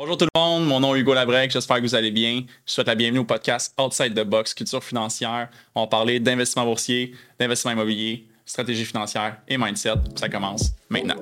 [0.00, 2.44] Bonjour tout le monde, mon nom est Hugo Labrec, j'espère que vous allez bien.
[2.64, 5.48] Je souhaite la bienvenue au podcast Outside the Box, culture financière.
[5.74, 9.94] On va parler d'investissement boursier, d'investissement immobilier, stratégie financière et mindset.
[10.14, 11.16] Ça commence maintenant.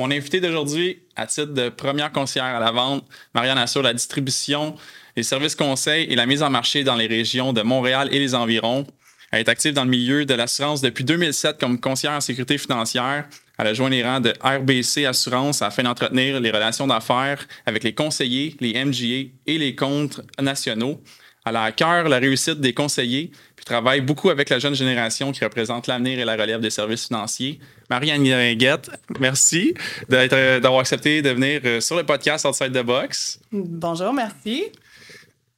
[0.00, 3.04] Mon invité d'aujourd'hui, à titre de première conseillère à la vente,
[3.34, 4.74] Marianne assure la distribution,
[5.14, 8.34] les services conseils et la mise en marché dans les régions de Montréal et les
[8.34, 8.86] environs.
[9.30, 13.28] Elle est active dans le milieu de l'assurance depuis 2007 comme conseillère en sécurité financière.
[13.58, 17.92] Elle a joint les rangs de RBC Assurance afin d'entretenir les relations d'affaires avec les
[17.92, 20.98] conseillers, les MGA et les comptes nationaux.
[21.46, 25.32] Elle a à cœur la réussite des conseillers, puis travaille beaucoup avec la jeune génération
[25.32, 27.58] qui représente l'avenir et la relève des services financiers.
[27.88, 29.74] Marie-Anne Ringuette, merci
[30.08, 33.40] d'avoir accepté de venir euh, sur le podcast Outside the Box.
[33.52, 34.64] Bonjour, merci.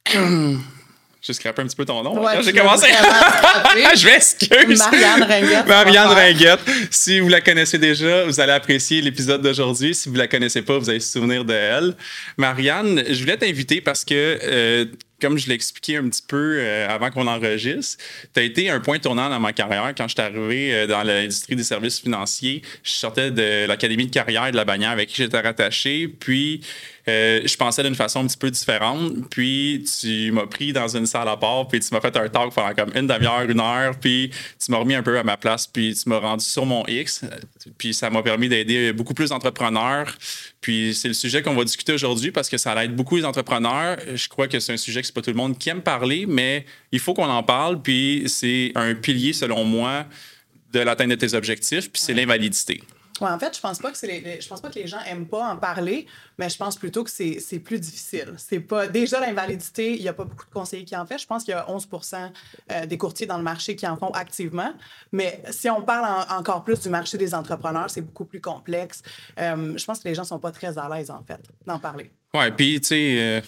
[1.23, 2.21] J'ai scrapé un petit peu ton nom.
[2.41, 2.87] J'ai commencé.
[3.95, 4.77] je m'excuse.
[4.77, 5.67] Marianne Ringuette.
[5.67, 6.59] Marianne Ringuette.
[6.91, 9.95] Si vous la connaissez déjà, vous allez apprécier l'épisode d'aujourd'hui.
[9.95, 11.95] Si vous la connaissez pas, vous allez se souvenir de elle.
[12.35, 14.85] Marianne, je voulais t'inviter parce que euh,
[15.21, 18.79] comme je l'ai expliqué un petit peu euh, avant qu'on enregistre, tu as été un
[18.79, 22.61] point tournant dans ma carrière quand je suis arrivé euh, dans l'industrie des services financiers.
[22.83, 26.07] Je sortais de l'académie de carrière de la bannière avec qui j'étais rattaché.
[26.07, 26.61] Puis,
[27.07, 29.29] euh, je pensais d'une façon un petit peu différente.
[29.29, 32.53] Puis, tu m'as pris dans une salle à part, puis tu m'as fait un talk
[32.53, 34.31] pendant comme une demi-heure, une heure, puis
[34.63, 37.21] tu m'as remis un peu à ma place, puis tu m'as rendu sur mon X.
[37.77, 40.15] Puis, ça m'a permis d'aider beaucoup plus d'entrepreneurs.
[40.61, 43.97] Puis, c'est le sujet qu'on va discuter aujourd'hui parce que ça aide beaucoup les entrepreneurs.
[44.13, 46.65] Je crois que c'est un sujet qui pas tout le monde qui aime parler, mais
[46.91, 47.81] il faut qu'on en parle.
[47.81, 50.05] Puis c'est un pilier, selon moi,
[50.73, 52.81] de l'atteinte de tes objectifs, puis c'est l'invalidité.
[53.21, 55.27] Ouais, en fait, je pense pas que c'est je pense pas que les gens aiment
[55.27, 56.07] pas en parler,
[56.39, 58.33] mais je pense plutôt que c'est plus difficile.
[58.37, 61.17] C'est pas déjà l'invalidité, il y a pas beaucoup de conseillers qui en font.
[61.17, 61.87] Je pense qu'il y a 11
[62.71, 64.73] euh, des courtiers dans le marché qui en font activement,
[65.11, 69.03] mais si on parle encore plus du marché des entrepreneurs, c'est beaucoup plus complexe.
[69.39, 72.09] Euh, je pense que les gens sont pas très à l'aise en fait d'en parler.
[72.33, 73.41] Ouais, puis tu sais euh,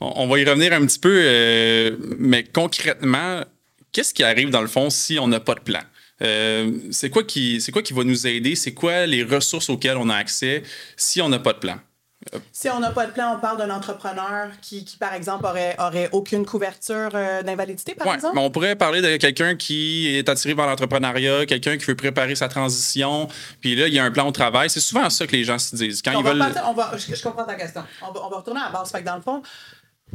[0.00, 3.44] on, va y revenir un petit peu, mais concrètement,
[3.92, 5.80] qu'est-ce qui arrive dans le fond si on n'a pas de plan?
[6.22, 8.54] Euh, c'est quoi qui c'est quoi qui va nous aider?
[8.54, 10.62] C'est quoi les ressources auxquelles on a accès
[10.96, 11.78] si on n'a pas de plan?
[12.52, 16.10] Si on n'a pas de plan, on parle d'un entrepreneur qui, par exemple, aurait, aurait
[16.12, 18.36] aucune couverture euh, d'invalidité, par exemple?
[18.38, 22.48] on pourrait parler de quelqu'un qui est attiré par l'entrepreneuriat, quelqu'un qui veut préparer sa
[22.48, 23.26] transition,
[23.62, 24.68] puis là, il y a un plan au travail.
[24.68, 26.02] C'est souvent ça que les gens se disent.
[26.02, 26.44] Quand ils veulent...
[26.66, 27.82] on va, je, comprends ta question.
[28.02, 28.92] On va, on va retourner à la base.
[28.92, 29.42] Fait que dans le fond,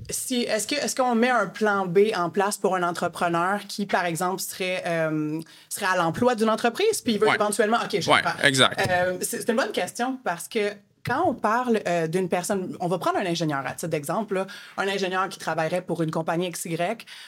[0.10, 3.86] si, est-ce, que, est-ce qu'on met un plan B en place pour un entrepreneur qui,
[3.86, 5.40] par exemple, serait, euh,
[5.70, 7.78] serait à l'emploi d'une entreprise, puis il veut éventuellement.
[7.84, 8.80] OK, je ouais, exact.
[8.90, 10.72] Euh, c'est une bonne question parce que
[11.06, 14.46] quand on parle euh, d'une personne, on va prendre un ingénieur à titre d'exemple,
[14.78, 16.78] un ingénieur qui travaillerait pour une compagnie XY,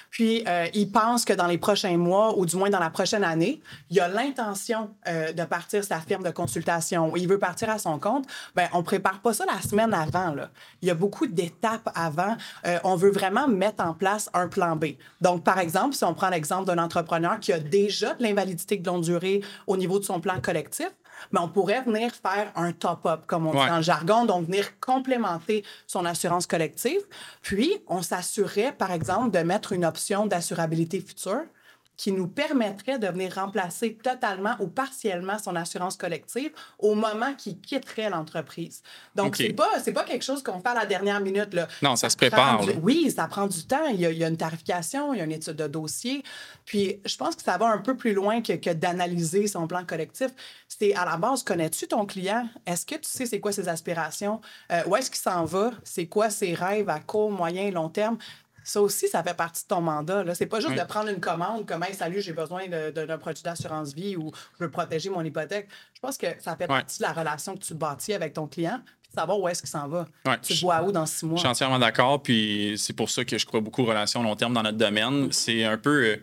[0.09, 3.23] puis euh, il pense que dans les prochains mois ou du moins dans la prochaine
[3.23, 7.77] année, il a l'intention euh, de partir sa firme de consultation, il veut partir à
[7.77, 10.49] son compte, ben on prépare pas ça la semaine avant là.
[10.81, 12.35] Il y a beaucoup d'étapes avant.
[12.83, 14.85] on veut vraiment mettre en place un plan B.
[15.21, 18.85] Donc par exemple, si on prend l'exemple d'un entrepreneur qui a déjà de l'invalidité de
[18.85, 20.89] longue durée au niveau de son plan collectif,
[21.31, 24.79] mais on pourrait venir faire un top-up, comme on dit dans le jargon, donc venir
[24.79, 27.01] complémenter son assurance collective.
[27.41, 31.43] Puis, on s'assurerait, par exemple, de mettre une option d'assurabilité future
[31.97, 37.59] qui nous permettrait de venir remplacer totalement ou partiellement son assurance collective au moment qu'il
[37.59, 38.83] quitterait l'entreprise.
[39.15, 41.53] Donc, c'est pas, pas quelque chose qu'on fait à la dernière minute.
[41.55, 41.67] Là.
[41.81, 42.61] Non, ça, se prépare.
[42.83, 43.87] oui, ça prend du temps.
[43.87, 46.23] Il y, a, il y, a, une tarification, il y a une étude de dossier.
[46.65, 49.83] Puis, je pense que ça va un peu plus loin que, que d'analyser son plan
[49.83, 50.29] collectif.
[50.67, 52.47] C'est à la base, connais-tu ton client?
[52.67, 54.39] Est-ce que tu sais c'est quoi ses aspirations?
[54.71, 55.71] Euh, où est-ce qu'il s'en va?
[55.83, 58.17] C'est quoi ses rêves à court, moyen, long terme?
[58.67, 60.25] Ça aussi, ça fait partie de ton mandat.
[60.35, 63.41] Ce n'est pas juste de prendre une commande comme hey, salut, j'ai besoin d'un produit
[63.41, 65.69] d'assurance vie ou je veux protéger mon hypothèque.
[65.93, 68.81] Je pense que ça fait partie de la relation que tu bâtis avec ton client
[69.01, 70.05] puis de savoir où est-ce qu'il s'en va.
[70.41, 71.37] tu vois où dans six mois?
[71.37, 72.21] Je suis entièrement d'accord.
[72.21, 75.31] Puis c'est pour ça que je crois beaucoup aux relations long terme dans notre domaine.
[75.31, 76.19] C'est un peu.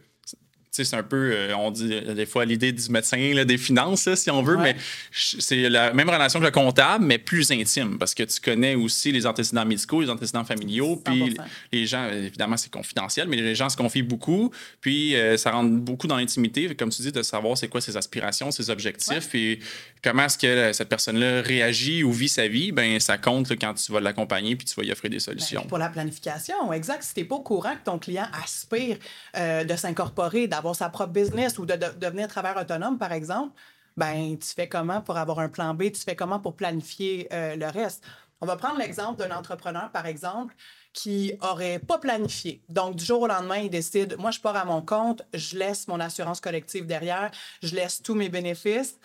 [0.78, 4.30] Euh, c'est un peu, euh, on dit des fois l'idée du médecin, des finances, si
[4.30, 4.76] on veut, mais
[5.12, 9.12] c'est la même relation que le comptable, mais plus intime, parce que tu connais aussi
[9.12, 11.36] les antécédents médicaux, les antécédents familiaux, puis
[11.72, 14.50] les gens, évidemment, c'est confidentiel, mais les gens se confient beaucoup,
[14.80, 17.96] puis euh, ça rentre beaucoup dans l'intimité, comme tu dis, de savoir c'est quoi ses
[17.96, 19.60] aspirations, ses objectifs, et
[20.02, 23.92] comment est-ce que cette personne-là réagit ou vit sa vie, ben ça compte quand tu
[23.92, 25.62] vas l'accompagner, puis tu vas y offrir des ben, solutions.
[25.66, 27.02] pour la planification, exact.
[27.02, 28.96] Si tu n'es pas au courant que ton client aspire
[29.36, 33.12] euh, de s'incorporer, d'avoir d'avoir sa propre business ou de, de devenir travailleur autonome, par
[33.12, 33.52] exemple,
[33.98, 37.54] ben tu fais comment pour avoir un plan B, tu fais comment pour planifier euh,
[37.54, 38.02] le reste?
[38.40, 40.54] On va prendre l'exemple d'un entrepreneur, par exemple,
[40.94, 42.62] qui aurait pas planifié.
[42.70, 45.86] Donc, du jour au lendemain, il décide, moi, je pars à mon compte, je laisse
[45.86, 47.30] mon assurance collective derrière,
[47.62, 48.98] je laisse tous mes bénéfices,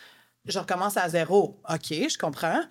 [0.45, 1.59] je recommence à zéro.
[1.69, 2.61] OK, je comprends.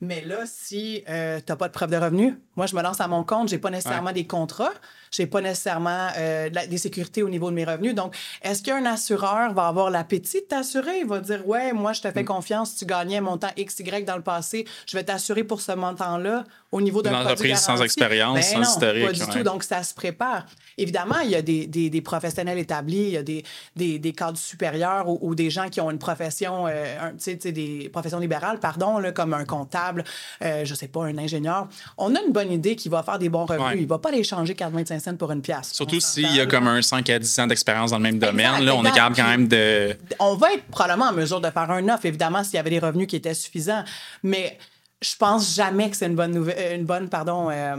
[0.00, 3.00] Mais là, si euh, tu n'as pas de preuve de revenus, moi, je me lance
[3.00, 4.74] à mon compte, je n'ai pas nécessairement des contrats,
[5.10, 7.94] je n'ai pas nécessairement euh, des sécurités au niveau de mes revenus.
[7.94, 11.00] Donc, est-ce qu'un assureur va avoir l'appétit de t'assurer?
[11.00, 12.26] Il va dire, ouais, moi, je te fais mm.
[12.26, 16.44] confiance, tu gagnais un montant XY dans le passé, je vais t'assurer pour ce montant-là
[16.70, 19.06] au niveau d'un produit entreprise sans expérience, ben sans historique.
[19.06, 19.42] Pas du tout.
[19.42, 20.44] Donc, ça se prépare.
[20.76, 23.44] Évidemment, il y a des, des, des professionnels établis, il y a des,
[23.74, 27.88] des, des cadres supérieurs ou, des gens qui ont une profession, euh, tu sais, des
[27.92, 30.04] professions libérales, pardon, là, comme un comptable,
[30.42, 31.68] euh, je sais pas, un ingénieur.
[31.96, 33.72] On a une bonne idée qu'il va faire des bons revenus.
[33.74, 34.54] Il Il va pas les changer
[34.98, 35.72] 25 cents pour une pièce.
[35.72, 38.64] Surtout s'il y a comme un 5 à 10 ans d'expérience dans le même domaine.
[38.64, 39.96] Là, on est capable quand même de...
[40.18, 42.78] On va être probablement en mesure de faire un offre, évidemment, s'il y avait des
[42.78, 43.84] revenus qui étaient suffisants.
[44.22, 44.58] Mais
[45.00, 47.76] je pense jamais que c'est une bonne nouvelle, une bonne, pardon, euh,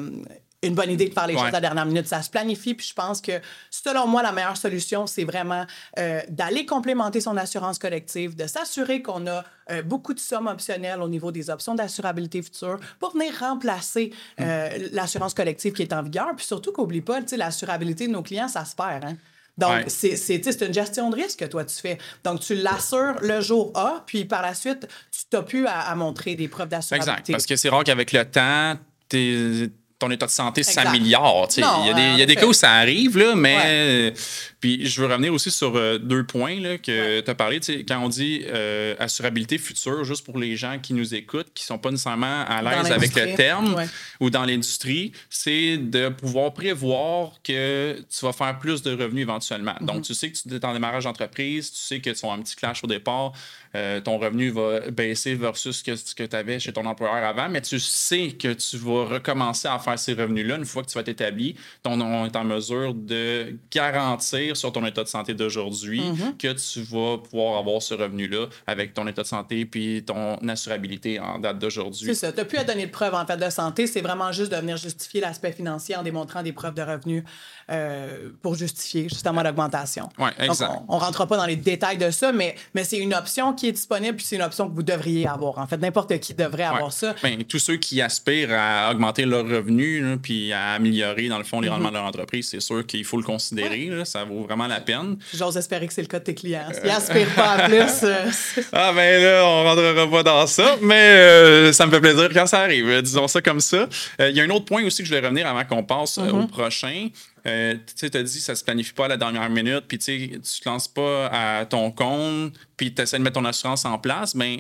[0.62, 2.08] une bonne idée de faire les choses à la dernière minute.
[2.08, 3.40] Ça se planifie, puis je pense que,
[3.70, 5.66] selon moi, la meilleure solution, c'est vraiment
[5.98, 11.02] euh, d'aller complémenter son assurance collective, de s'assurer qu'on a euh, beaucoup de sommes optionnelles
[11.02, 14.44] au niveau des options d'assurabilité future pour venir remplacer mm.
[14.92, 16.30] l'assurance collective qui est en vigueur.
[16.36, 19.06] Puis surtout qu'oublie pas, l'assurabilité de nos clients, ça se perd.
[19.06, 19.16] Hein?
[19.60, 21.98] Donc, c'est une gestion de risque que toi, tu fais.
[22.24, 26.36] Donc, tu l'assures le jour A, puis par la suite, tu t'as pu à, montrer
[26.36, 27.12] des preuves d'assurabilité.
[27.12, 27.32] Exact.
[27.32, 28.76] Parce que c'est rare qu'avec le temps,
[30.00, 31.50] ton état de santé s'améliore.
[31.58, 34.14] Il y a des, y a des cas où ça arrive, là, mais
[34.60, 37.60] puis je veux revenir aussi sur euh, deux points là, que tu as parlé.
[37.88, 41.68] Quand on dit euh, assurabilité future, juste pour les gens qui nous écoutent, qui ne
[41.68, 43.82] sont pas nécessairement à l'aise avec le terme
[44.20, 49.76] ou dans l'industrie, c'est de pouvoir prévoir que tu vas faire plus de revenus éventuellement.
[49.80, 50.02] Donc, mhm.
[50.02, 52.56] tu sais que tu es en démarrage d'entreprise, tu sais que tu as un petit
[52.56, 53.32] clash au départ,
[53.76, 57.24] euh, ton revenu va baisser versus ce que, ce que tu avais chez ton employeur
[57.24, 60.90] avant, mais tu sais que tu vas recommencer à faire ces revenus-là une fois que
[60.90, 61.56] tu vas t'établir.
[61.86, 66.38] On est en mesure de garantir sur ton état de santé d'aujourd'hui mhm.
[66.38, 71.20] que tu vas pouvoir avoir ce revenu-là avec ton état de santé puis ton assurabilité
[71.20, 72.08] en date d'aujourd'hui.
[72.08, 72.32] C'est ça.
[72.32, 73.88] Tu n'as plus à donner de preuves en fait de santé.
[73.88, 77.24] C'est vraiment juste de venir justifier l'aspect financier en démontrant des preuves de revenus
[77.72, 80.10] euh, pour justifier justement l'augmentation.
[80.18, 80.72] Oui, exact.
[80.88, 83.68] on ne rentrera pas dans les détails de ça, mais, mais c'est une option qui
[83.68, 85.60] est disponible puis c'est une option que vous devriez avoir.
[85.60, 87.14] En fait, n'importe qui devrait avoir ça.
[87.22, 91.62] Ben, tous ceux qui aspirent à augmenter leurs revenus puis à améliorer, dans le fond,
[91.62, 91.76] les mhm.
[91.76, 93.92] rendements de leur entreprise, c'est sûr qu'il faut le considérer.
[94.06, 95.18] ça vaut vraiment la peine.
[95.34, 96.70] J'ose espérer que c'est le cas de tes clients.
[96.74, 98.04] S'ils n'aspirent pas à plus.
[98.04, 98.32] Euh,
[98.74, 102.30] ah, ben là, on ne rentrera pas dans ça, mais euh, ça me fait plaisir
[102.34, 103.02] quand ça arrive.
[103.04, 103.88] Disons ça comme ça.
[104.20, 106.36] Il y a un autre point aussi que je vais revenir avant qu'on passe au
[106.36, 106.48] mhm.
[106.48, 107.10] prochain.
[107.46, 110.70] Euh, tu as dit ça se planifie pas à la dernière minute, puis tu te
[110.70, 114.58] lances pas à ton compte, puis tu essaies de mettre ton assurance en place, mais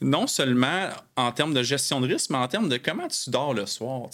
[0.00, 3.30] ben, non seulement en termes de gestion de risque, mais en termes de comment tu
[3.30, 4.08] dors le soir.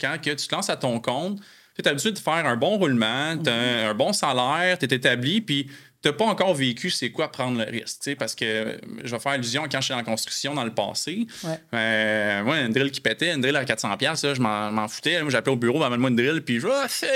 [0.00, 1.40] Quand que tu te lances à ton compte,
[1.76, 3.90] tu as l'habitude de faire un bon roulement, tu as mm-hmm.
[3.90, 5.68] un bon salaire, tu es établi, puis
[6.04, 9.64] n'as pas encore vécu c'est quoi prendre le risque, parce que je vais faire allusion
[9.70, 11.26] quand j'étais en construction dans le passé.
[11.44, 11.60] Ouais.
[11.74, 15.20] Euh, moi, une drill qui pétait, une drill à 400 pièces, je m'en foutais.
[15.22, 17.06] Moi, j'appelais au bureau, amène-moi une drill, puis je oh,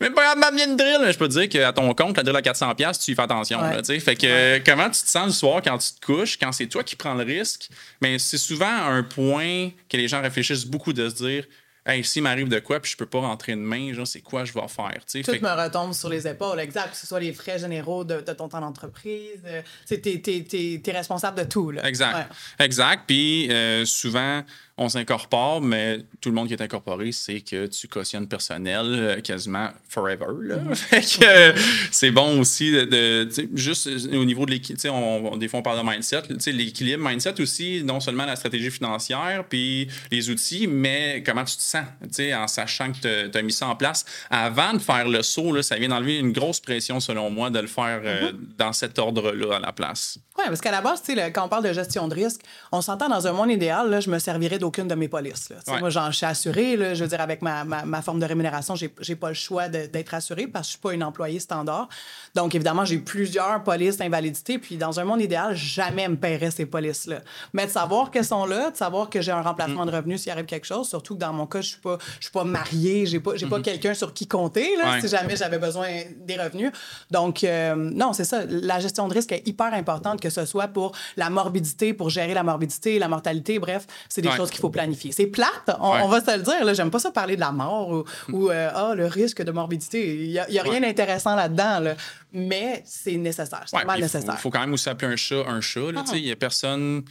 [0.00, 1.10] même pas m'amener une drill.
[1.10, 3.22] Je peux te dire qu'à ton compte, la drill à 400 pièces, tu y fais
[3.22, 3.58] attention.
[3.84, 6.82] fait que comment tu te sens le soir quand tu te couches, quand c'est toi
[6.82, 7.68] qui prends le risque,
[8.00, 11.44] mais c'est souvent un point que les gens réfléchissent beaucoup de se dire
[11.86, 14.44] hey, s'il m'arrive de quoi, puis je peux pas rentrer de main, genre, c'est quoi
[14.44, 14.98] je vais faire?
[15.10, 15.40] Tout fait...
[15.40, 16.90] me retombe sur les épaules, exact.
[16.90, 21.44] Que ce soit les frais généraux de, ton temps d'entreprise, euh, tu es, responsable de
[21.44, 21.70] tout.
[21.70, 21.86] Là.
[21.86, 22.30] Exact.
[22.58, 23.04] Exact.
[23.06, 24.42] Puis euh, souvent,
[24.78, 29.20] on s'incorpore, mais tout le monde qui est incorporé, c'est que tu cautionnes personnel euh,
[29.22, 30.26] quasiment forever.
[30.26, 31.54] Mm-hmm.
[31.90, 36.22] c'est bon aussi de, juste au niveau de l'équilibre, des fois on parle de mindset,
[36.52, 41.62] l'équilibre mindset aussi, non seulement la stratégie financière, puis les outils, mais comment tu te
[41.62, 41.86] sens,
[42.34, 44.04] en sachant que tu as mis ça en place.
[44.28, 47.60] Avant de faire le saut, là, ça vient d'enlever une grosse pression, selon moi, de
[47.60, 48.56] le faire euh, mm-hmm.
[48.58, 50.18] dans cet ordre-là à la place.
[50.38, 51.02] Oui, parce qu'à la base,
[51.32, 52.42] quand on parle de gestion de risque,
[52.72, 55.52] on s'entend dans un monde idéal, là, je me servirais d'aucune de mes polices.
[55.80, 56.94] Moi, j'en suis assurée.
[56.94, 60.14] je veux dire, avec ma, ma, forme de rémunération, j'ai n'ai pas le choix d'être
[60.14, 61.88] assurée parce que je suis pas une employée standard.
[62.34, 64.58] Donc, évidemment, j'ai plusieurs polices d'invalidité.
[64.58, 67.20] Puis, dans un monde idéal, jamais me paierait ces polices-là.
[67.52, 69.90] Mais de savoir qu'elles sont là, de savoir que j'ai un remplacement mm.
[69.90, 72.24] de revenus s'il arrive quelque chose, surtout que dans mon cas, je suis pas, je
[72.24, 73.62] suis pas mariée, j'ai pas, j'ai pas mm-hmm.
[73.62, 76.72] quelqu'un sur qui compter là, si jamais j'avais besoin des revenus.
[77.10, 78.44] Donc, euh, non, c'est ça.
[78.48, 82.34] La gestion de risque est hyper importante, que ce soit pour la morbidité, pour gérer
[82.34, 84.36] la morbidité, la mortalité, bref, c'est des Ouais.
[84.36, 85.12] choses qu'il faut planifier.
[85.12, 86.00] C'est plate, on, Ouais.
[86.02, 88.50] on va se le dire, là, j'aime pas ça parler de la mort ou, ou,
[88.50, 90.24] euh, ah, le risque de morbidité.
[90.24, 90.80] Il y a, rien Ouais.
[90.80, 91.94] d'intéressant là-dedans, là.
[92.32, 94.40] mais c'est nécessaire, c'est Ouais, vraiment puis il faut, nécessaire.
[94.40, 95.80] faut quand même aussi appeler un chat un chat.
[96.06, 96.18] sais.
[96.18, 97.02] Il y a personne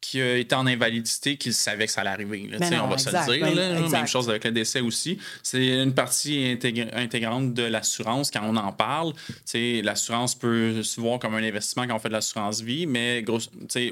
[0.00, 2.48] qui a été en invalidité qui savait que ça allait arriver.
[2.50, 3.46] là, non, on va se le dire.
[3.46, 3.80] ben, là.
[3.80, 3.98] exact.
[3.98, 5.18] Même chose avec le décès aussi.
[5.42, 9.12] C'est une partie intégr- intégrante de l'assurance quand on en parle.
[9.54, 13.38] L'assurance peut se voir comme un investissement quand on fait de l'assurance vie, mais gros,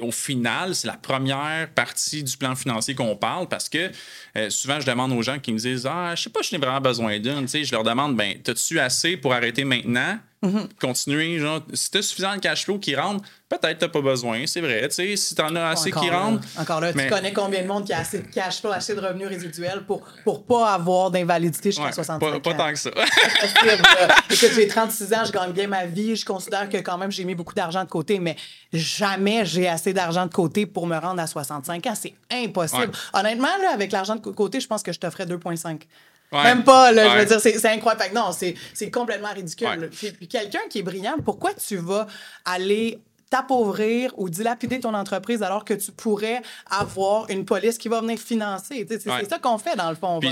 [0.01, 3.91] au final, c'est la première partie du plan financier qu'on parle parce que
[4.37, 6.57] euh, souvent, je demande aux gens qui me disent Ah, je sais pas, je n'ai
[6.59, 7.47] vraiment besoin d'une.
[7.47, 10.19] Je leur demande ben, As-tu assez pour arrêter maintenant?
[10.43, 10.67] Mm-hmm.
[10.79, 11.39] continuer.
[11.39, 14.61] Genre, si tu as suffisamment de cash flow qui rentre, peut-être tu pas besoin, c'est
[14.61, 14.87] vrai.
[14.87, 16.47] Tu sais, si tu en as assez Encore qui là, rentre.
[16.59, 18.93] Encore là, mais- tu connais combien de monde qui a assez de cash flow, assez
[18.93, 22.39] de revenus résiduels pour pour pas avoir d'invalidité jusqu'à Ouais, 65 pas, ans.
[22.39, 22.91] pas tant que ça.
[22.91, 26.15] Écoute, j'ai 36 ans, je gagne bien ma vie.
[26.15, 28.35] Je considère que quand même, j'ai mis beaucoup d'argent de côté, mais
[28.71, 31.93] jamais j'ai assez d'argent de côté pour me rendre à 65 ans.
[31.95, 32.81] C'est impossible.
[32.83, 33.19] Ouais.
[33.19, 35.81] Honnêtement, là, avec l'argent de côté, je pense que je t'offrais 2,5.
[36.31, 36.43] Ouais.
[36.43, 38.03] Même pas, là, je veux dire, c'est incroyable.
[38.03, 39.67] Fait que non, c'est complètement ridicule.
[39.67, 39.77] Ouais.
[39.77, 39.87] là.
[39.87, 42.07] Puis, puis quelqu'un qui est brillant, pourquoi tu vas
[42.43, 48.01] aller t'appauvrir ou dilapider ton entreprise alors que tu pourrais avoir une police qui va
[48.01, 48.85] venir financer?
[48.89, 49.25] C'est Ouais.
[49.29, 50.19] ça qu'on fait, dans le fond.
[50.19, 50.29] Va-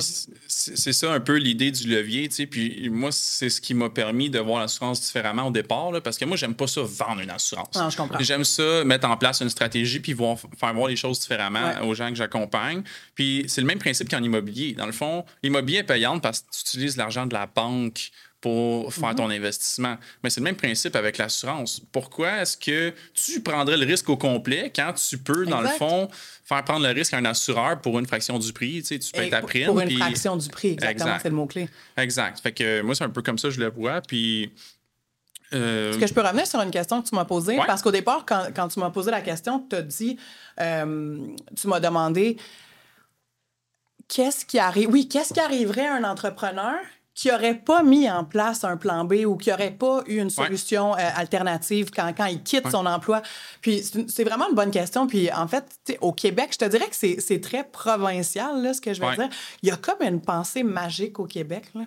[0.48, 2.30] c'est ça un peu l'idée du levier.
[2.50, 6.18] Puis moi, c'est ce qui m'a permis de voir l'assurance différemment au départ, là, parce
[6.18, 7.76] que moi, j'aime pas ça vendre une assurance.
[7.76, 8.20] Non, je comprends.
[8.20, 11.80] J'aime ça mettre en place une stratégie puis voir, faire voir les choses différemment Ouais.
[11.88, 12.84] aux gens que j'accompagne.
[13.16, 14.74] Puis c'est le même principe qu'en immobilier.
[14.74, 18.12] Dans le fond, l'immobilier est payante parce que tu utilises l'argent de la banque
[18.46, 19.16] pour faire Mm-hmm.
[19.16, 19.98] ton investissement.
[20.24, 21.82] Mais c'est le même principe avec l'assurance.
[21.92, 25.72] Pourquoi est-ce que tu prendrais le risque au complet quand tu peux, dans Exact.
[25.74, 26.10] le fond,
[26.44, 28.82] faire prendre le risque à un assureur pour une fraction du prix?
[28.82, 29.66] Tu sais, tu payes ta prime.
[29.66, 31.22] Pour une puis- fraction du prix, exactement, Exact.
[31.24, 31.70] c'est le mot-clé.
[31.98, 32.40] Exact.
[32.40, 34.02] Fait que moi, c'est un peu comme ça je le vois.
[34.02, 34.52] Puis.
[35.54, 37.58] euh, Est-ce que je peux revenir sur une question que tu m'as posée?
[37.58, 37.66] Ouais.
[37.66, 40.18] Parce qu'au départ, quand, quand tu m'as posé la question, tu as dit,
[40.62, 41.18] euh,
[41.60, 42.38] tu m'as demandé
[44.08, 44.90] qu'est-ce qui arrive.
[44.92, 46.76] Oui, qu'est-ce qui arriverait à un entrepreneur
[47.16, 50.30] qui n'aurait pas mis en place un plan B ou qui n'aurait pas eu une
[50.30, 52.72] solution euh, alternative quand, quand il quitte Ouais.
[52.72, 53.22] son emploi?
[53.62, 55.08] Puis c'est vraiment une bonne question.
[55.08, 58.82] Puis en fait, au Québec, je te dirais que c'est c'est très provincial, là, ce
[58.82, 59.16] que je vais Ouais.
[59.16, 59.30] dire.
[59.64, 61.86] Il y a comme une pensée magique au Québec, là,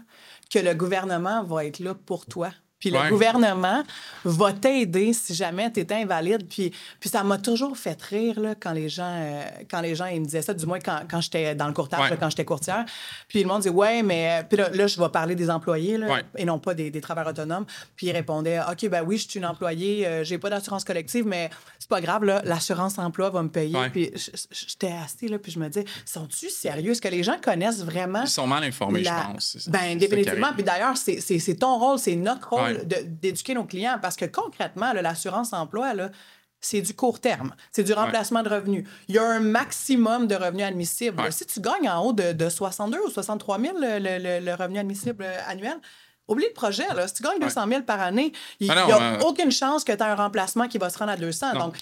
[0.51, 2.49] que le gouvernement va être là pour toi.
[2.79, 3.83] Puis le gouvernement
[4.25, 6.47] va t'aider si jamais tu es invalide.
[6.49, 10.07] Puis, puis ça m'a toujours fait rire là, quand les gens euh, quand les gens
[10.07, 12.11] ils me disaient ça, du moins quand, quand j'étais dans le courtage, Ouais.
[12.11, 12.85] là, quand j'étais courtière.
[13.27, 14.45] Puis le monde dit Ouais, mais.
[14.49, 16.23] Puis là, là, je vais parler des employés là, Ouais.
[16.37, 17.67] et non pas des, des travailleurs autonomes.
[17.97, 21.27] Puis ils répondaient OK, ben oui, je suis une employée, euh, j'ai pas d'assurance collective,
[21.27, 23.77] mais c'est pas grave, là, l'assurance emploi va me payer.
[23.91, 24.13] Puis
[24.53, 26.93] j'étais assise là, puis je me dis Sont-tu sérieux?
[26.93, 29.69] Est-ce que les gens connaissent vraiment Ils sont mal informés, la- je pense.
[29.69, 30.53] Ben, définitivement.
[30.55, 33.05] Puis d'ailleurs, c'est ton rôle, c'est notre rôle Ouais.
[33.05, 36.11] d'éduquer nos clients parce que concrètement, là, l'assurance-emploi, là,
[36.61, 37.55] c'est du court terme.
[37.71, 38.85] C'est du remplacement de revenus.
[39.09, 41.21] Il y a un maximum de revenus admissibles.
[41.21, 41.31] Ouais.
[41.31, 45.23] Si tu gagnes en haut de, de 62 ou 63 000 le, le- revenu admissible
[45.25, 45.77] euh, annuel,
[46.27, 46.87] Oublie le projet.
[46.95, 47.09] Là.
[47.09, 49.83] Si tu gagnes 200 000 par année, il n'y Ah non, a euh, aucune chance
[49.83, 51.55] que tu aies un remplacement qui va se rendre à 200.
[51.55, 51.59] Non.
[51.61, 51.79] Donc,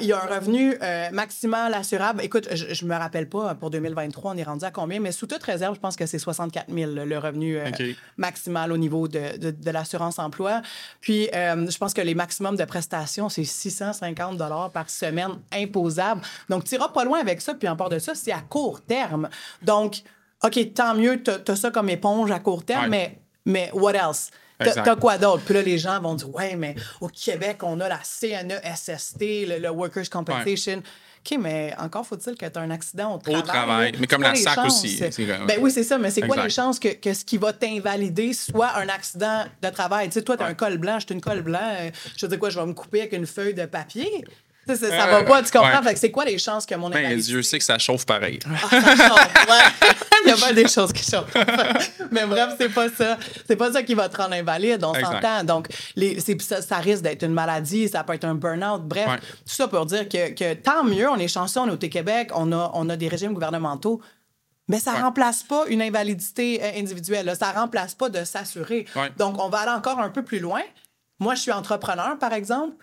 [0.00, 2.22] il y a un revenu euh, maximal assurable.
[2.22, 5.26] Écoute, je ne me rappelle pas pour 2023, on est rendu à combien, mais sous
[5.26, 7.70] toute réserve, je pense que c'est 64 000 le revenu euh,
[8.16, 10.62] maximal au niveau de, de, de l'assurance emploi.
[11.00, 14.38] Puis, euh, je pense que les maximums de prestations, c'est 650
[14.72, 16.20] par semaine imposable.
[16.48, 17.54] Donc, tu iras pas loin avec ça.
[17.54, 19.28] Puis, en part de ça, c'est à court terme.
[19.62, 20.02] Donc,
[20.44, 22.88] OK, tant mieux, tu as ça comme éponge à court terme, Ouais.
[22.90, 24.30] mais, mais what else?
[24.58, 25.42] T'as quoi d'autre?
[25.44, 29.58] Puis là, les gens vont dire, ouais, mais au Québec, on a la CNESST, le,
[29.58, 30.82] le Workers' Compensation.
[31.26, 33.42] OK, mais encore faut-il que tu aies un accident au travail.
[33.44, 33.92] travail.
[33.92, 33.98] là.
[33.98, 34.66] Mais comme la SAC chances?
[34.84, 34.96] aussi,
[35.46, 38.34] Ben oui, c'est ça, mais c'est quoi les chances que, que ce qui va t'invalider
[38.34, 40.08] soit un accident de travail?
[40.08, 40.52] Tu sais, toi, tu as Ouais.
[40.52, 41.58] un col blanc, je suis une col blanc.
[41.62, 44.22] euh, Je sais quoi, je vais me couper avec une feuille de papier?
[44.66, 45.78] Ça, ça Euh, va pas, tu comprends?
[45.78, 45.82] ouais.
[45.82, 47.18] Fait que c'est quoi les chances que mon Ben.
[47.18, 48.38] Dieu sait que ça chauffe pareil.
[48.46, 49.88] Ah, ça chauffe, ouais.
[50.24, 51.34] Il y a pas des choses qui chauffent.
[52.10, 53.18] Mais bref, c'est pas ça.
[53.46, 55.44] C'est pas ça qui va te rendre invalide, on s'entend.
[55.44, 58.82] Donc, les, c'est- ça, ça risque d'être une maladie, ça peut être un burn-out.
[58.82, 59.18] Bref, Ouais.
[59.18, 62.30] tout ça pour dire que, que tant mieux, on est chanceux, on est au Québec,
[62.34, 64.00] on a, on a des régimes gouvernementaux.
[64.68, 65.02] Mais ça Ouais.
[65.02, 67.26] remplace pas une invalidité euh, individuelle.
[67.26, 67.34] là.
[67.34, 68.86] Ça remplace pas de s'assurer.
[68.96, 69.10] Ouais.
[69.18, 70.62] Donc, on va aller encore un peu plus loin.
[71.20, 72.74] Moi, je suis entrepreneur, par exemple.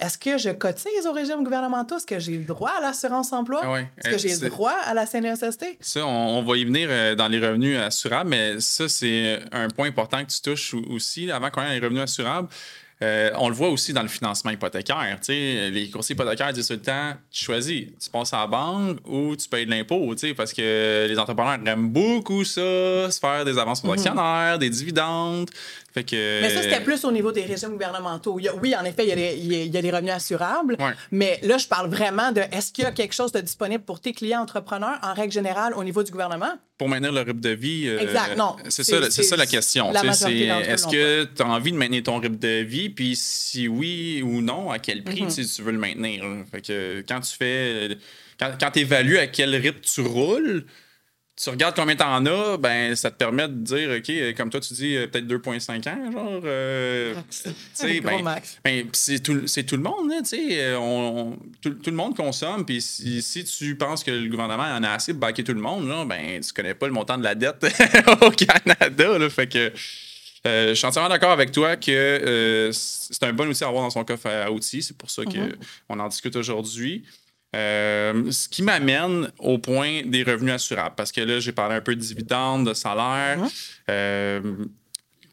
[0.00, 1.98] Est-ce que je cotise au régime gouvernemental?
[1.98, 3.60] Est-ce que j'ai le droit à l'assurance emploi?
[3.64, 3.80] Ah.
[3.98, 5.76] Est-ce que Euh, j'ai le droit à la CNSST?
[5.80, 9.68] Ça, on, on va y venir euh, dans les revenus assurables, mais ça, c'est un
[9.68, 12.48] point important que tu touches au- aussi, avant qu'on ait les revenus assurables.
[13.00, 15.18] Euh, on le voit aussi dans le financement hypothécaire.
[15.28, 19.36] Les coursiers hypothécaires disent tout le temps tu choisis, tu passes à la banque ou
[19.36, 22.60] tu payes de l'impôt, parce que les entrepreneurs aiment beaucoup ça,
[23.08, 25.48] se faire des avances aux actionnaires, des dividendes.
[25.98, 28.38] Fait que, Mais ça, c'était plus au niveau des régimes gouvernementaux.
[28.38, 29.90] A- oui, en effet, il y a des, il y a- il y a des
[29.90, 30.76] revenus assurables.
[30.78, 30.92] Ouais.
[31.10, 34.00] Mais là, je parle vraiment de est-ce qu'il y a quelque chose de disponible pour
[34.00, 36.52] tes clients entrepreneurs en règle générale au niveau du gouvernement?
[36.78, 37.88] pour maintenir le rythme de vie.
[37.88, 38.54] euh, Exact, non.
[38.68, 39.92] C'est ça, ça la question.
[39.92, 42.88] Est-ce que tu as envie de maintenir ton rythme de vie?
[42.88, 45.04] Puis si oui ou non, à quel Mhm.
[45.04, 46.22] prix tu sais, tu veux le maintenir?
[46.52, 47.98] Fait que quand tu fais.
[48.38, 50.64] Quand, quand tu évalues à quel rythme tu roules,
[51.40, 54.60] tu regardes combien t'en as, ben ça te permet de dire, OK, euh, comme toi,
[54.60, 56.40] tu dis euh, peut-être 2,5 ans, genre.
[56.44, 58.58] euh, sais, Gros ben, max.
[58.64, 60.46] ben, c'est tout, c'est tout le monde, là, tu sais.
[60.60, 64.28] euh, on- on- tout, tout le monde consomme, puis si, si tu penses que le
[64.28, 66.92] gouvernement en a assez pour baquer tout le monde, là, ben, tu connais pas le
[66.92, 67.64] montant de la dette
[68.22, 69.72] au Canada, là, fait que...
[70.46, 73.82] euh, je suis entièrement d'accord avec toi que euh, c'est un bon outil à avoir
[73.84, 74.82] dans son coffre à outils.
[74.82, 77.04] C'est pour ça qu'on en discute aujourd'hui.
[77.56, 80.94] Euh, ce qui m'amène au point des revenus assurables.
[80.96, 83.38] Parce que là, j'ai parlé un peu de dividendes, de salaire.
[83.88, 84.40] Euh,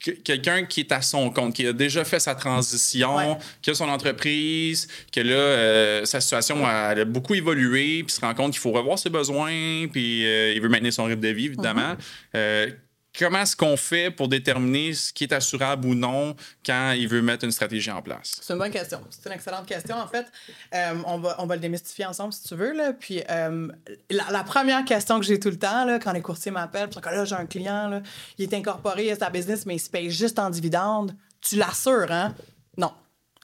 [0.03, 3.37] que- quelqu'un qui est à son compte, qui a déjà fait sa transition, Ouais.
[3.61, 8.21] qui a son entreprise, que là, euh, sa situation elle a beaucoup évolué, puis se
[8.21, 11.27] rend compte qu'il faut revoir ses besoins, puis euh, il veut maintenir son rythme de
[11.29, 11.95] vie, évidemment.
[12.35, 12.69] Euh,
[13.17, 17.21] comment est-ce qu'on fait pour déterminer ce qui est assurable ou non quand il veut
[17.21, 18.39] mettre une stratégie en place?
[18.41, 19.01] C'est une bonne question.
[19.09, 19.95] C'est une excellente question.
[19.95, 20.25] En fait,
[20.73, 22.73] euh, on, va, on va le démystifier ensemble si tu veux.
[22.99, 23.67] Puis, euh,
[24.09, 27.25] la, première question que j'ai tout le temps, quand les courtiers m'appellent, puis que là,
[27.25, 28.01] j'ai un client, là,
[28.37, 31.15] il est incorporé à sa business, mais il se paye juste en dividendes.
[31.41, 32.33] Tu l'assures, hein?
[32.77, 32.91] Non.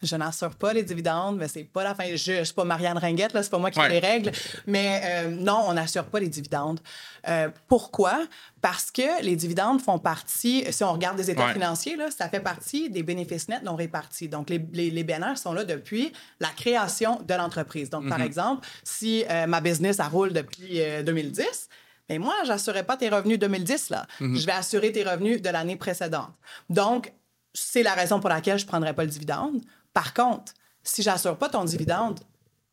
[0.03, 2.05] Je n'assure pas les dividendes, mais c'est pas la fin.
[2.15, 3.88] Je ne suis pas Marianne Ringuette, là, c'est pas moi qui Ouais.
[3.88, 4.31] fais les règles.
[4.67, 6.79] Mais euh, non, on n'assure pas les dividendes.
[7.27, 8.25] Euh, pourquoi?
[8.62, 11.53] Parce que les dividendes font partie, si on regarde les états Ouais.
[11.53, 14.27] financiers, là, ça fait partie des bénéfices nets non répartis.
[14.27, 17.89] Donc, les, les, les BNR sont là depuis la création de l'entreprise.
[17.89, 21.70] Donc, par exemple, si euh, ma business, elle roule depuis euh, 2010,
[22.10, 24.05] mais moi, je n'assurerai pas tes revenus 2010, là.
[24.20, 26.31] Je vais assurer tes revenus de l'année précédente.
[26.70, 27.13] Donc,
[27.53, 29.62] c'est la raison pour laquelle je ne prendrai pas le dividende.
[29.93, 32.19] Par contre, si j'assure pas ton dividende,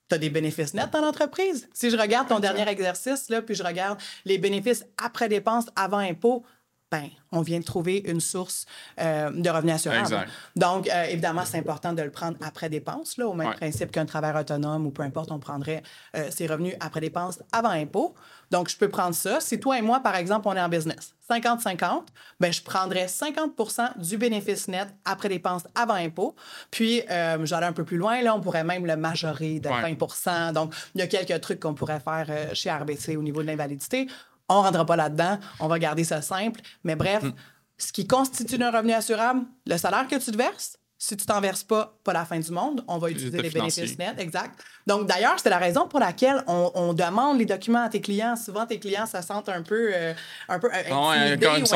[0.08, 1.68] tu as des bénéfices nets dans l'entreprise.
[1.74, 5.98] Si je regarde ton dernier exercice, là, puis je regarde les bénéfices après dépenses, avant
[5.98, 6.44] impôt,
[6.90, 8.64] ben, on vient de trouver une source
[8.98, 10.00] euh, de revenus assurables.
[10.06, 10.30] Exact.
[10.56, 13.54] Donc, euh, évidemment, c'est important de le prendre après dépenses, là, au même Ouais.
[13.56, 15.82] principe qu'un travailleur autonome ou peu importe, on prendrait
[16.16, 18.14] euh, ses revenus après dépenses avant impôt.
[18.50, 19.40] Donc, je peux prendre ça.
[19.40, 22.06] Si toi et moi, par exemple, on est en business, 50-50,
[22.40, 26.34] ben, je prendrais 50% du bénéfice net après dépenses avant impôt.
[26.70, 27.02] Puis,
[27.44, 29.82] j'allais un peu plus loin, là, on pourrait même le majorer de Ouais.
[29.94, 33.46] 20% Donc, il y a quelques trucs qu'on pourrait faire chez RBC au niveau de
[33.46, 34.08] l'invalidité.
[34.48, 35.38] On ne rentrera pas là-dedans.
[35.60, 36.60] On va garder ça simple.
[36.84, 37.32] Mais bref, Mm.
[37.78, 41.40] ce qui constitue un revenu assurable, le salaire que tu te verses, si tu t'en
[41.40, 42.82] verses pas, pas la fin du monde.
[42.88, 44.58] On va utiliser les bénéfices nets, exact.
[44.84, 48.34] Donc, d'ailleurs, c'est la raison pour laquelle on, on demande les documents à tes clients.
[48.34, 50.12] Souvent, tes clients se sentent un peu, euh,
[50.48, 51.10] un peu euh, Non,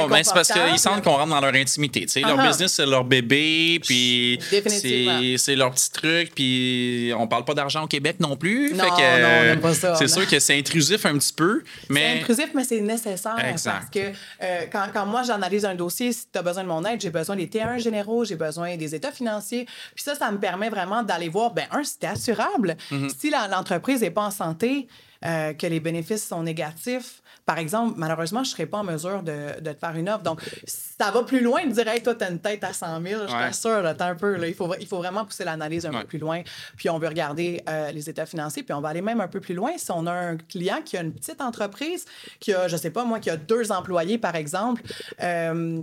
[0.08, 2.06] ben, c'est parce qu'ils sentent qu'on rentre dans leur intimité.
[2.08, 2.20] sais.
[2.20, 2.48] Leur ah.
[2.48, 7.84] business, c'est leur bébé, puis c'est c'est leur petit truc, puis on parle pas d'argent
[7.84, 8.74] au Québec non plus.
[8.74, 10.14] Non, fait que, non, on n'aime pas ça, C'est non.
[10.14, 13.36] sûr que c'est intrusif un petit peu, C'est mais intrusif, mais c'est nécessaire.
[13.44, 13.72] Exact.
[13.72, 16.84] Parce que euh, quand, quand moi, j'analyse un dossier, si tu as besoin de mon
[16.84, 19.66] aide, j'ai besoin des T1 généraux, j'ai besoin des états financiers.
[19.94, 22.76] Puis ça, ça me permet vraiment d'aller voir, ben un, si c'est assurable.
[22.90, 23.18] Mm-hmm.
[23.18, 24.88] Si l'entreprise n'est pas en santé,
[25.24, 29.22] euh, que les bénéfices sont négatifs, par exemple, malheureusement, je ne serais pas en mesure
[29.22, 30.22] de, de te faire une offre.
[30.22, 33.00] Donc, ça va plus loin de dire, hey, toi, tu as une tête à 100
[33.02, 33.20] 000.
[33.28, 33.40] Je Ouais.
[33.40, 34.36] t'assure, t'as un peu.
[34.36, 36.00] là, il, faut, il faut vraiment pousser l'analyse un Ouais.
[36.02, 36.42] peu plus loin.
[36.76, 38.62] Puis on veut regarder euh, les états financiers.
[38.64, 39.72] Puis on va aller même un peu plus loin.
[39.76, 42.04] Si on a un client qui a une petite entreprise,
[42.40, 44.82] qui a, je sais pas moi, qui a deux employés, par exemple,
[45.22, 45.80] euh,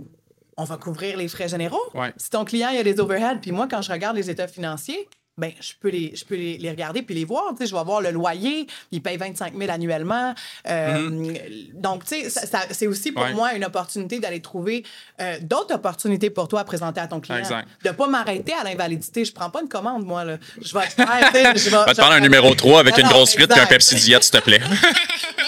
[0.60, 1.80] on va couvrir les frais généraux.
[1.94, 2.12] Ouais.
[2.16, 5.08] Si ton client il a des overheads, puis moi, quand je regarde les états financiers,
[5.38, 7.44] ben, je peux, les, je peux les, les regarder puis les voir.
[7.52, 10.34] Tu sais, je vais voir le loyer, il paye 25 000 annuellement.
[10.68, 11.08] Euh,
[11.72, 13.26] Donc, tu sais, c'est aussi pour Mm-hmm.
[13.28, 13.32] Ouais.
[13.34, 14.84] moi une opportunité d'aller trouver
[15.20, 17.38] euh, d'autres opportunités pour toi à présenter à ton client.
[17.38, 17.66] Exact.
[17.84, 19.24] De pas m'arrêter à l'invalidité.
[19.24, 20.24] Je prends pas une commande, moi.
[20.24, 20.36] Là.
[20.60, 23.08] Je vais te faire, je vais- va te prendre un numéro 3 avec Non, une
[23.08, 23.66] grosse frite et un.
[23.66, 24.60] Pepsi Diet, s'il te plaît.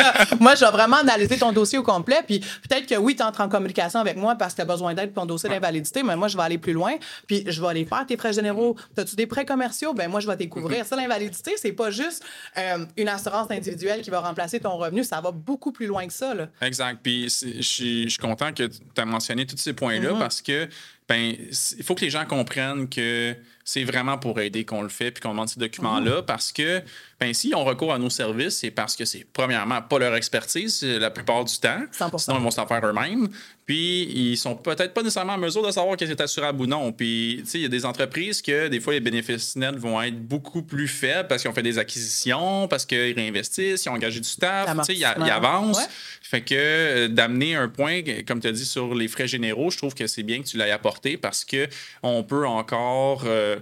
[0.40, 2.20] Moi, je vais vraiment analyser ton dossier au complet.
[2.26, 4.94] Puis peut-être que oui, tu entres en communication avec moi parce que tu as besoin
[4.94, 6.94] d'aide pour ton dossier d'invalidité, mais moi, je vais aller plus loin.
[7.26, 8.76] Puis je vais aller faire tes frais généraux.
[8.96, 9.92] As-tu des prêts commerciaux?
[9.92, 10.84] Ben moi, je vais découvrir.
[10.86, 12.24] Ça, l'invalidité, c'est pas juste
[12.56, 15.04] euh, une assurance individuelle qui va remplacer ton revenu.
[15.04, 16.34] Ça va beaucoup plus loin que ça.
[16.34, 16.48] Là.
[16.62, 17.00] Exact.
[17.02, 20.18] Puis je suis content que tu as mentionné tous ces points-là Mm-hmm.
[20.18, 20.68] parce que
[21.08, 25.10] ben il faut que les gens comprennent que c'est vraiment pour aider qu'on le fait
[25.10, 26.82] puis qu'on demande ces documents-là parce que,
[27.18, 30.82] ben, s'ils ont recours à nos services, c'est parce que c'est, premièrement, pas leur expertise
[30.82, 31.80] la plupart du temps.
[31.98, 32.18] 100%.
[32.18, 33.28] Sinon, ils vont s'en faire eux-mêmes.
[33.64, 36.92] Puis, ils sont peut-être pas nécessairement en mesure de savoir que c'est assurable ou non.
[36.92, 40.00] Puis, tu sais, il y a des entreprises que, des fois, les bénéfices nets vont
[40.02, 43.94] être beaucoup plus faibles parce qu'ils ont fait des acquisitions, parce qu'ils réinvestissent, ils ont
[43.94, 45.78] engagé du staff, tu sais, ils, ils avancent.
[45.78, 45.84] Ouais.
[46.22, 49.78] Fait que euh, d'amener un point, comme tu as dit, sur les frais généraux, je
[49.78, 51.66] trouve que c'est bien que tu l'aies apporté parce que
[52.02, 53.22] on peut encore.
[53.26, 53.56] euh,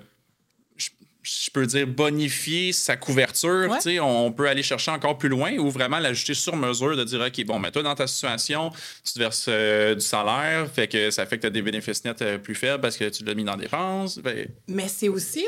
[1.25, 3.81] je- je peux dire bonifier sa couverture, Ouais.
[3.81, 7.21] sais, on peut aller chercher encore plus loin ou vraiment l'ajouter sur mesure de dire
[7.21, 8.71] OK, bon, mais toi dans ta situation,
[9.05, 12.05] tu te verses euh, du salaire, fait que ça fait que tu as des bénéfices
[12.05, 14.19] nets euh, plus faibles parce que tu l'as mis dans la dépense.
[14.19, 15.45] Ben, Mais c'est aussi,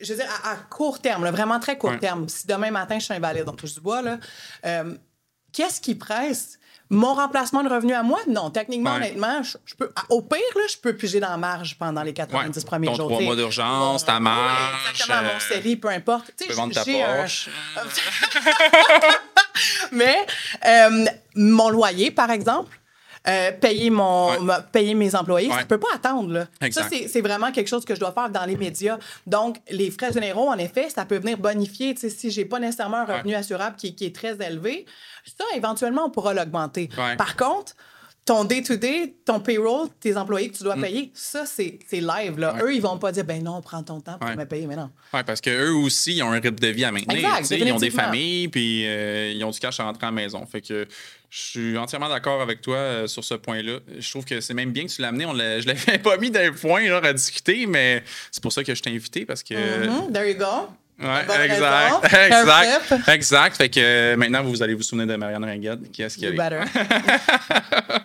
[0.00, 1.98] je veux dire, à, à court terme, là, vraiment très court Ouais.
[1.98, 2.28] terme.
[2.28, 4.18] Si demain matin, je suis invalide, on touche du bois, là,
[4.64, 4.94] euh,
[5.52, 6.58] qu'est-ce qui presse?
[6.94, 8.18] Mon remplacement de revenu à moi?
[8.28, 8.96] Non, techniquement, Ouais.
[8.96, 12.14] honnêtement, je, je peux, au pire, là, je peux piger dans la marge pendant les
[12.14, 12.64] 90 Ouais.
[12.64, 13.08] premiers Ton jours.
[13.10, 16.32] trois mois d'urgence, ta ouais, marge, exactement, mon euh, CELI, peu importe.
[16.38, 17.26] tu peux vendre ta J'ai un-.
[19.92, 20.16] Mais
[20.66, 21.04] euh,
[21.36, 22.78] mon loyer, par exemple,
[23.26, 24.38] euh, payer, mon, Ouais.
[24.40, 25.54] ma- payer mes employés, Ouais.
[25.54, 26.30] ça ne peut pas attendre.
[26.32, 26.46] Là.
[26.60, 26.90] Exact.
[26.92, 28.98] Ça, c'est vraiment quelque chose que je dois faire dans les médias.
[29.26, 31.94] Donc, les frais généraux, en effet, ça peut venir bonifier.
[31.96, 34.84] Si je n'ai pas nécessairement un revenu assurable qui, qui est très élevé,
[35.38, 36.88] ça, éventuellement, on pourra l'augmenter.
[37.16, 37.72] Par contre,
[38.26, 40.66] ton day-to-day, ton payroll, tes employés que tu Mm.
[40.66, 42.38] dois payer, ça, c'est live.
[42.38, 42.56] Là.
[42.62, 44.34] Eux, ils vont pas dire, ben non, prends ton temps pour Ouais.
[44.36, 44.88] me payer, mais non.
[45.12, 47.18] Oui, parce qu'eux aussi, ils ont un rythme de vie à maintenir.
[47.36, 50.12] Exact, ils ont des familles, puis euh, ils ont du cash à rentrer à la
[50.12, 50.44] maison.
[50.46, 50.86] Fait que
[51.34, 53.78] je suis entièrement d'accord avec toi euh, sur ce point-là.
[53.98, 55.26] Je trouve que c'est même bien que tu l'as amené.
[55.26, 58.72] On l'a- je l'avais pas mis d'un point à discuter, mais c'est pour ça que
[58.72, 59.54] je t'ai invité parce que.
[59.54, 60.68] Mhm, There you go.
[61.00, 62.04] Ouais, exact.
[62.04, 62.86] Exact.
[62.88, 63.08] Perfect.
[63.08, 63.56] Exact.
[63.56, 65.90] Fait que euh, maintenant, vous allez vous souvenir de Marianne Ringuette.
[65.90, 66.60] Qui est-ce qui You better.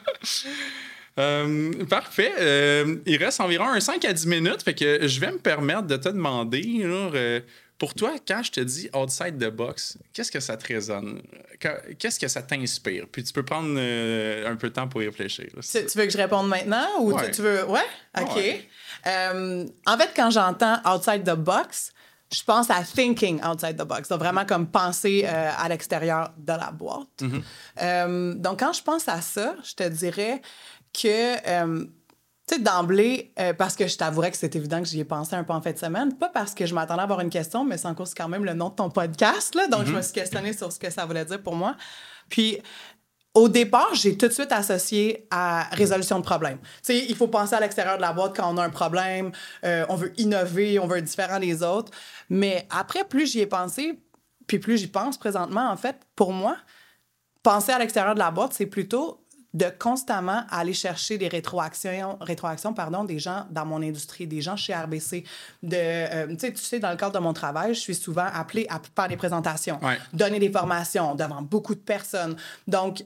[1.17, 2.31] Euh, parfait.
[3.05, 4.63] Il reste environ un 5 à 10 minutes.
[4.63, 6.61] Fait que je vais me permettre de te demander,
[7.79, 11.21] pour toi, quand je te dis outside the box, qu'est-ce que ça te résonne?
[11.59, 13.05] Que- Qu'est-ce que ça t'inspire?
[13.11, 15.45] Puis tu peux prendre euh, un peu de temps pour y réfléchir.
[15.55, 15.61] là.
[15.63, 17.31] Tu, tu veux que je réponde maintenant ou tu- Ouais.
[17.31, 17.65] tu, veux?
[17.65, 17.85] Ouais?
[18.21, 18.35] OK.
[18.35, 18.69] Ouais.
[19.07, 21.93] Euh, en fait, quand j'entends outside the box,
[22.31, 24.07] je pense à thinking outside the box.
[24.09, 27.07] Donc, vraiment comme penser euh, à l'extérieur de la boîte.
[27.77, 28.35] Mm-hmm.
[28.41, 30.41] Donc, quand je pense à ça, je te dirais
[30.93, 31.37] que.
[32.49, 35.35] Tu sais, d'emblée, euh, parce que je t'avouerais que c'est évident que j'y ai pensé
[35.35, 37.63] un peu en fin de semaine, pas parce que je m'attendais à avoir une question,
[37.63, 40.13] mais en cause quand même le nom de ton podcast, là, donc je me suis
[40.13, 41.75] questionnée sur ce que ça voulait dire pour moi.
[42.27, 42.57] Puis,
[43.35, 46.57] au départ, j'ai tout de suite associé à résolution de problème.
[46.57, 49.31] Tu sais, il faut penser à l'extérieur de la boîte quand on a un problème,
[49.63, 51.91] euh, on veut innover, on veut être différent des autres.
[52.29, 53.99] Mais après, plus j'y ai pensé,
[54.47, 56.57] puis plus j'y pense présentement, en fait, pour moi,
[57.43, 62.73] penser à l'extérieur de la boîte, c'est plutôt de constamment aller chercher des rétroactions, rétroactions
[62.73, 65.23] pardon, des gens dans mon industrie, des gens chez RBC.
[65.63, 68.79] De, euh, tu sais, dans le cadre de mon travail, je suis souvent appelée à
[68.95, 69.97] faire des présentations, Ouais.
[70.13, 72.35] donner des formations devant beaucoup de personnes.
[72.67, 73.03] Donc,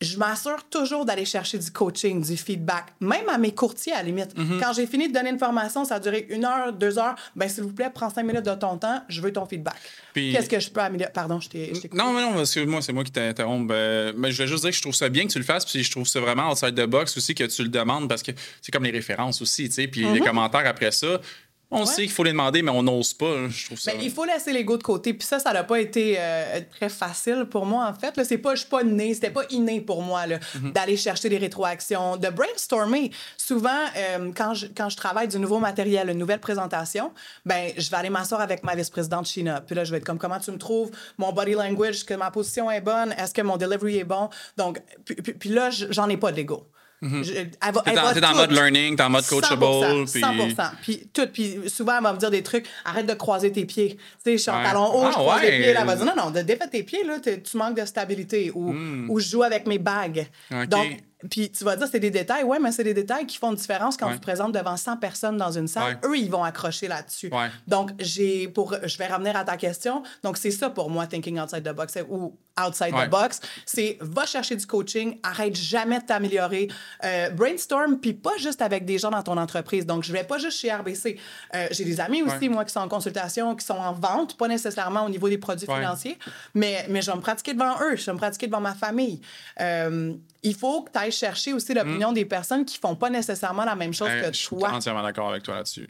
[0.00, 4.02] je m'assure toujours d'aller chercher du coaching, du feedback, même à mes courtiers à la
[4.04, 4.36] limite.
[4.36, 4.60] Mm-hmm.
[4.60, 7.48] Quand j'ai fini de donner une formation, ça a duré une heure, deux heures, ben
[7.48, 9.74] s'il vous plaît, prends cinq minutes de ton temps, je veux ton feedback.
[10.14, 11.12] Puis- Qu'est-ce que je peux améliorer?
[11.12, 11.72] Pardon, je t'ai.
[11.92, 13.68] Non, mais non, excuse-moi, c'est moi qui t'interromps.
[13.72, 15.64] Euh, mais je voulais juste dire que je trouve ça bien que tu le fasses,
[15.64, 18.32] puis je trouve ça vraiment outside the box aussi que tu le demandes parce que
[18.62, 21.20] c'est comme les références aussi, tu sais, puis les commentaires après ça.
[21.70, 23.26] On sait qu'il faut les demander, mais on n'ose pas.
[23.30, 23.92] hein, Je trouve ça.
[23.92, 25.12] Ben, il faut laisser l'ego de côté.
[25.12, 28.16] Puis ça, ça n'a pas été euh, très facile pour moi, en fait.
[28.16, 30.72] Là, c'est pas, je suis pas née, c'était pas inné pour moi là, Mhm.
[30.72, 33.10] d'aller chercher des rétroactions, de brainstormer.
[33.36, 37.12] Souvent, euh, quand, je, quand je travaille du nouveau matériel, une nouvelle présentation,
[37.44, 39.60] ben, je vais aller m'asseoir avec ma vice-présidente China.
[39.60, 40.90] Puis là, je vais être comme, comment tu me trouves?
[41.18, 43.12] Mon body language, est-ce que ma position est bonne?
[43.18, 44.30] Est-ce que mon delivery est bon?
[44.56, 46.66] Donc, puis, puis- puis là, je- j'en ai pas de l'ego.
[47.00, 49.62] Je- elle va- T'es elle dans, va t'es dans mode learning, t'es en mode coachable.
[49.64, 50.70] 100%, puis- 100%.
[50.82, 51.26] Puis tout.
[51.32, 52.66] Puis souvent, elle va me dire des trucs.
[52.84, 53.96] Arrête de croiser tes pieds.
[53.96, 55.72] Tu sais, je suis en talon haut, Ah, je croise les pieds.
[55.72, 58.50] Là, elle va dire non, non, défais tes pieds, là, tu manques de stabilité.
[58.54, 58.74] Ou,
[59.08, 60.26] ou je joue avec mes bagues.
[60.50, 60.64] Hmm.
[60.66, 60.86] Donc,
[61.30, 62.44] puis tu vas dire, c'est des détails.
[62.44, 64.12] Ouais, mais c'est des détails qui font une différence quand Ouais.
[64.12, 65.98] tu te présentes devant 100 personnes dans une salle.
[66.04, 66.08] Ouais.
[66.10, 67.28] Eux, ils vont accrocher là-dessus.
[67.32, 67.48] Ouais.
[67.66, 70.02] Donc, j'ai pour, je vais revenir à ta question.
[70.22, 73.40] Donc, c'est ça pour moi, thinking outside the box ou outside the box.
[73.66, 76.68] C'est va chercher du coaching, arrête jamais de t'améliorer.
[77.04, 79.86] Euh, brainstorm, puis pas juste avec des gens dans ton entreprise.
[79.86, 81.18] Donc, je vais pas juste chez RBC.
[81.54, 84.46] Euh, j'ai des amis aussi, moi, qui sont en consultation, qui sont en vente, pas
[84.48, 86.18] nécessairement au niveau des produits financiers,
[86.54, 89.20] mais, mais je vais me pratiquer devant eux, je vais me pratiquer devant ma famille.
[89.60, 93.64] Euh, il faut que tu ailles chercher aussi l'opinion des personnes qui font pas nécessairement
[93.64, 94.70] la même chose Euh, que je suis toi.
[94.72, 95.88] entièrement d'accord avec toi là-dessus.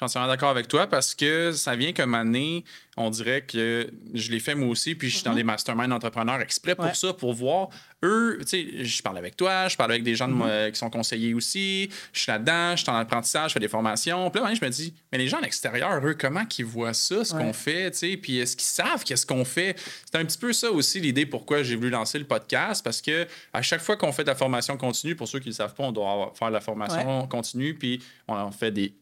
[0.00, 2.64] J'en suis d'accord avec toi parce que ça vient comme année,
[2.96, 6.40] on dirait que je l'ai fait moi aussi, puis je suis dans des masterminds entrepreneurs
[6.40, 6.94] exprès pour Ouais.
[6.94, 7.68] ça, pour voir
[8.04, 10.78] eux, tu sais, je parle avec toi, je parle avec des gens de moi- qui
[10.78, 14.30] sont conseillers aussi, je suis là-dedans, je suis en apprentissage, je fais des formations.
[14.30, 17.24] Puis là, je me dis, mais les gens à l'extérieur, eux, comment qu'ils voient ça,
[17.24, 17.42] ce Ouais.
[17.42, 19.76] qu'on fait, tu sais, puis est-ce qu'ils savent qu'est-ce qu'on fait?
[20.10, 23.26] C'est un petit peu ça aussi l'idée pourquoi j'ai voulu lancer le podcast, parce que
[23.52, 25.74] à chaque fois qu'on fait de la formation continue, pour ceux qui ne le savent
[25.74, 28.92] pas, on doit avoir- faire de la formation continue, puis on en fait des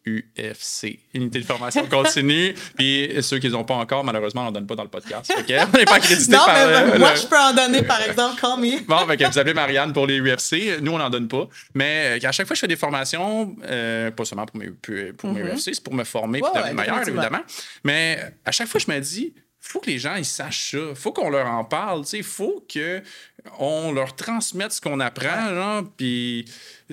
[0.57, 4.45] UFC, unité de formation continue, puis ceux qui ne les ont pas encore, malheureusement, on
[4.47, 5.33] n'en donne pas dans le podcast.
[5.39, 8.01] On n'est pas accrédité Non, par mais euh, moi, le- je peux en donner, par
[8.03, 8.81] exemple, call me.
[8.87, 10.81] Bon, fait que vous appelez Marianne pour les UFC.
[10.81, 11.49] Nous, on n'en donne pas.
[11.75, 14.71] Mais euh, à chaque fois que je fais des formations, euh, pas seulement pour mes,
[15.13, 16.47] pour mes UFC, c'est pour me former et Mm-hmm.
[16.47, 17.41] Ouais, devenir ouais, meilleur, évidemment.
[17.85, 20.79] Mais euh, à chaque fois, je me dis, faut que les gens ils sachent ça.
[20.95, 22.05] faut qu'on leur en parle.
[22.13, 22.65] Il faut
[23.59, 25.83] qu'on leur transmette ce qu'on apprend.
[25.97, 26.45] Puis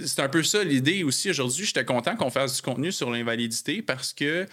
[0.04, 1.30] c'est un peu ça l'idée aussi.
[1.30, 4.46] Aujourd'hui, j'étais content qu'on fasse du contenu sur l'invalidité parce que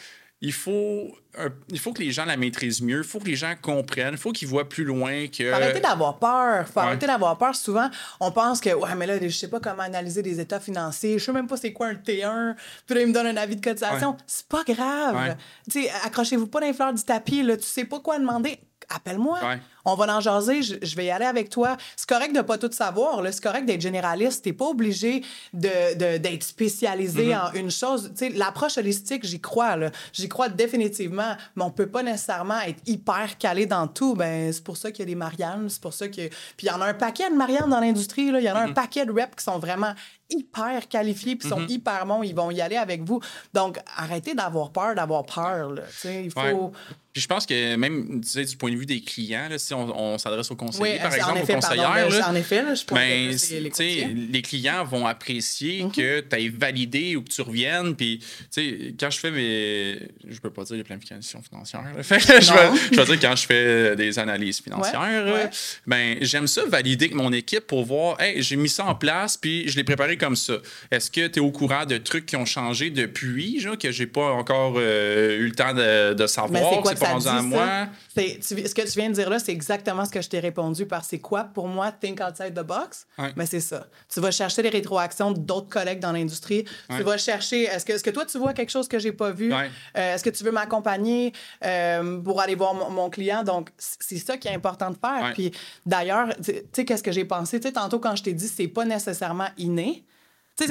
[0.42, 2.98] il faut, un- il faut que les gens la maîtrisent mieux.
[2.98, 4.14] Il faut que les gens comprennent.
[4.14, 5.50] Il faut qu'ils voient plus loin que.
[5.50, 6.66] Faut arrêter d'avoir peur.
[6.66, 6.86] Faut Ouais.
[6.86, 7.54] arrêter d'avoir peur.
[7.54, 11.18] Souvent, on pense que, ouais, mais là, je sais pas comment analyser des états financiers.
[11.18, 12.54] Je sais même pas c'est quoi un T1.
[12.86, 14.12] Puis là, il me donne un avis de cotisation.
[14.12, 14.16] Ouais.
[14.26, 15.14] C'est pas grave.
[15.14, 15.36] Ouais.
[15.70, 17.42] Tu sais, accrochez-vous pas dans les fleurs du tapis.
[17.42, 17.58] Là.
[17.58, 18.58] Tu sais pas quoi demander.
[18.88, 19.38] Appelle-moi.
[19.84, 20.62] On va en jaser.
[20.62, 21.76] Je, je vais y aller avec toi.
[21.96, 23.22] C'est correct de pas tout savoir.
[23.32, 24.44] C'est correct d'être généraliste.
[24.44, 27.50] T'es pas obligé de, de- d'être spécialisé Mm-hmm.
[27.50, 28.12] en une chose.
[28.34, 29.76] L'approche holistique, j'y crois.
[30.12, 31.36] J'y crois définitivement.
[31.56, 34.14] Mais on peut pas nécessairement être hyper calé dans tout.
[34.14, 35.68] Ben, c'est pour ça qu'il y a des Marianne.
[35.68, 36.28] C'est pour ça que.
[36.28, 36.30] Puis
[36.62, 38.22] il y en a un paquet de Marianne dans l'industrie.
[38.26, 38.70] Il y en a Mm-hmm.
[38.70, 39.94] un paquet de reps qui sont vraiment
[40.28, 42.22] hyper qualifiés puis sont hyper bons.
[42.22, 43.20] Ils vont y aller avec vous.
[43.54, 45.70] Donc, arrêtez d'avoir peur d'avoir peur.
[45.72, 45.82] là.
[46.04, 46.40] Il faut.
[46.40, 46.70] Ouais.
[47.12, 50.14] Puis je pense que même tu sais, du point de vue des clients, si on,
[50.14, 52.62] on s'adresse aux conseillers, par en exemple, effet, aux pardon, conseillères, ben, là, en effet,
[52.62, 57.22] là, je pense ben, que les les clients vont apprécier que tu aies validé ou
[57.22, 57.94] que tu reviennes.
[57.94, 60.08] Puis, tu sais, quand je fais mes.
[60.28, 61.82] Je peux pas dire les planifications financières.
[61.96, 62.02] là.
[62.10, 65.00] Fait que je, vais, je dire quand je fais des analyses financières.
[65.00, 65.50] Ouais, ouais.
[65.86, 69.36] Ben, j'aime ça valider avec mon équipe pour voir, hey, j'ai mis ça en place,
[69.36, 70.54] puis je l'ai préparé comme ça.
[70.90, 74.06] Est-ce que tu es au courant de trucs qui ont changé depuis, genre, que j'ai
[74.06, 77.88] pas encore euh, eu le temps de, de savoir, c'est pas rendu à moi?
[78.16, 81.04] Ce que tu viens de dire là, c'est exactement ce que je t'ai répondu par
[81.04, 83.06] c'est quoi pour moi think outside the box.
[83.18, 83.32] Ouais.
[83.36, 83.86] Mais c'est ça.
[84.12, 86.64] Tu vas chercher les rétroactions d'autres collègues dans l'industrie.
[86.88, 86.98] Ouais.
[86.98, 89.30] Tu vas chercher est-ce que, est-ce que toi tu vois quelque chose que j'ai pas
[89.30, 89.52] vu?
[89.52, 89.70] Ouais.
[89.96, 91.32] Euh, Est-ce que tu veux m'accompagner
[91.64, 93.42] euh, pour aller voir mon, mon client?
[93.44, 95.32] Donc c'est ça qui est important de faire.
[95.34, 95.52] Puis
[95.86, 97.60] d'ailleurs, tu tu sais qu'est-ce que j'ai pensé?
[97.60, 100.04] Tu sais tantôt quand je t'ai dit c'est pas nécessairement inné.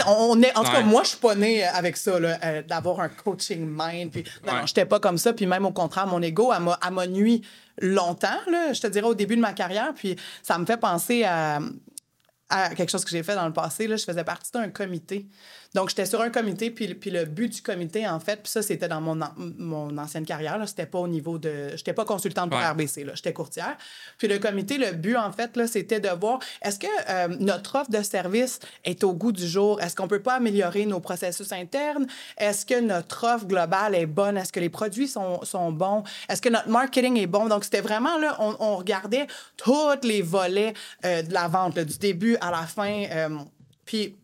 [0.08, 0.84] On, est, en tout cas, Ouais.
[0.84, 4.12] moi, je suis pas née avec ça, là, euh, d'avoir un coaching mind.
[4.12, 4.60] Puis, non, Ouais.
[4.62, 5.34] non, j'étais pas comme ça.
[5.34, 7.42] Puis même au contraire, mon ego, elle m'a nuit
[7.82, 9.94] longtemps, là, je te dirais au début de ma carrière.
[9.96, 11.60] Puis ça me fait penser à,
[12.50, 13.88] à quelque chose que j'ai fait dans le passé.
[13.88, 15.26] Là, je faisais partie d'un comité.
[15.76, 18.62] Donc, j'étais sur un comité, puis, puis le but du comité, en fait, puis ça,
[18.64, 21.70] c'était dans mon, an- mon ancienne carrière, c'était pas au niveau de...
[21.76, 22.66] J'étais pas consultante pour Ouais.
[22.70, 23.78] RBC, là, j'étais courtière.
[24.18, 27.76] Puis le comité, le but, en fait, là, c'était de voir, est-ce que euh, notre
[27.80, 29.80] offre de service est au goût du jour?
[29.82, 32.08] Est-ce qu'on peut pas améliorer nos processus internes?
[32.38, 34.38] Est-ce que notre offre globale est bonne?
[34.38, 36.04] Est-ce que les produits sont, sont bons?
[36.30, 37.46] Est-ce que notre marketing est bon?
[37.48, 40.74] Donc, c'était vraiment, là, on, on regardait tous les volets
[41.06, 43.04] euh, de la vente, là, du début à la fin.
[43.12, 43.30] euh,
[43.86, 44.16] puis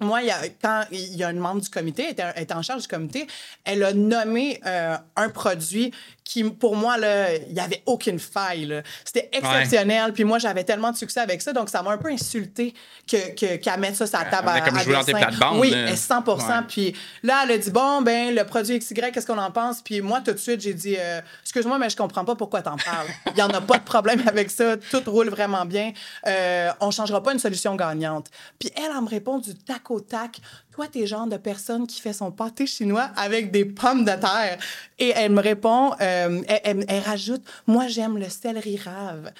[0.00, 2.42] moi, il y a, quand il y a une membre du comité, elle était, elle
[2.42, 3.26] était en charge du comité,
[3.64, 5.92] elle a nommé euh, un produit
[6.26, 8.82] qui, pour moi, il n'y avait aucune faille.
[9.04, 10.12] C'était exceptionnel.
[10.12, 12.74] Puis moi, j'avais tellement de succès avec ça, donc ça m'a un peu insulté
[13.08, 15.26] que, que, qu'elle mette ça sur la table à, comme à jouer dans tes dessin.
[15.26, 15.94] plates-bandes, Oui, là.
[15.94, 16.34] 100 Ouais.
[16.66, 19.82] Puis là, elle a dit, bon, ben le produit XY, qu'est-ce qu'on en pense?
[19.82, 22.76] Puis moi, tout de suite, j'ai dit, euh, excuse-moi, mais je comprends pas pourquoi t'en
[22.76, 23.06] parles.
[23.28, 24.76] Il n'y en a pas de problème avec ça.
[24.76, 25.92] Tout roule vraiment bien.
[26.26, 28.26] Euh, on changera pas une solution gagnante.
[28.58, 30.40] Puis elle, elle me répond du tac au tac.
[30.76, 34.10] Toi, t'es le genre de personne qui fait son pâté chinois avec des pommes de
[34.12, 34.58] terre.
[34.98, 39.32] Et elle me répond, euh, elle, elle- elle rajoute, moi, j'aime le céleri rave.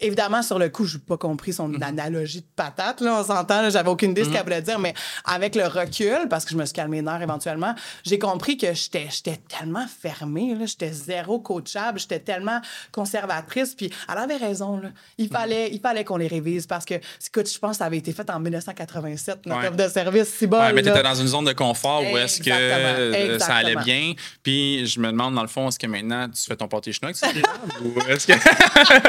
[0.00, 1.80] Évidemment, sur le coup, je n'ai pas compris son Mhm.
[1.82, 4.92] analogie de patate, là, on s'entend, j'avais aucune idée de ce qu'elle voulait dire, mais
[5.24, 7.74] avec le recul, parce que je me suis calmé les nerfs éventuellement,
[8.04, 9.08] j'ai compris que j'étais
[9.48, 14.88] tellement fermée, j'étais zéro coachable, j'étais tellement conservatrice, puis elle avait raison, là.
[15.18, 15.30] Il Mhm.
[15.30, 18.12] fallait, il fallait qu'on les révise parce que, écoute, je pense que ça avait été
[18.12, 19.68] fait en 1987, notre Ouais.
[19.68, 20.58] offre de service, si bon.
[20.58, 20.96] Ouais, mais là.
[20.96, 24.12] t'étais dans une zone de confort où est-ce que Exactement, ça allait bien.
[24.42, 27.12] Puis je me demande, dans le fond, est-ce que maintenant tu fais ton pâté chinois
[27.82, 28.32] ou est-ce que.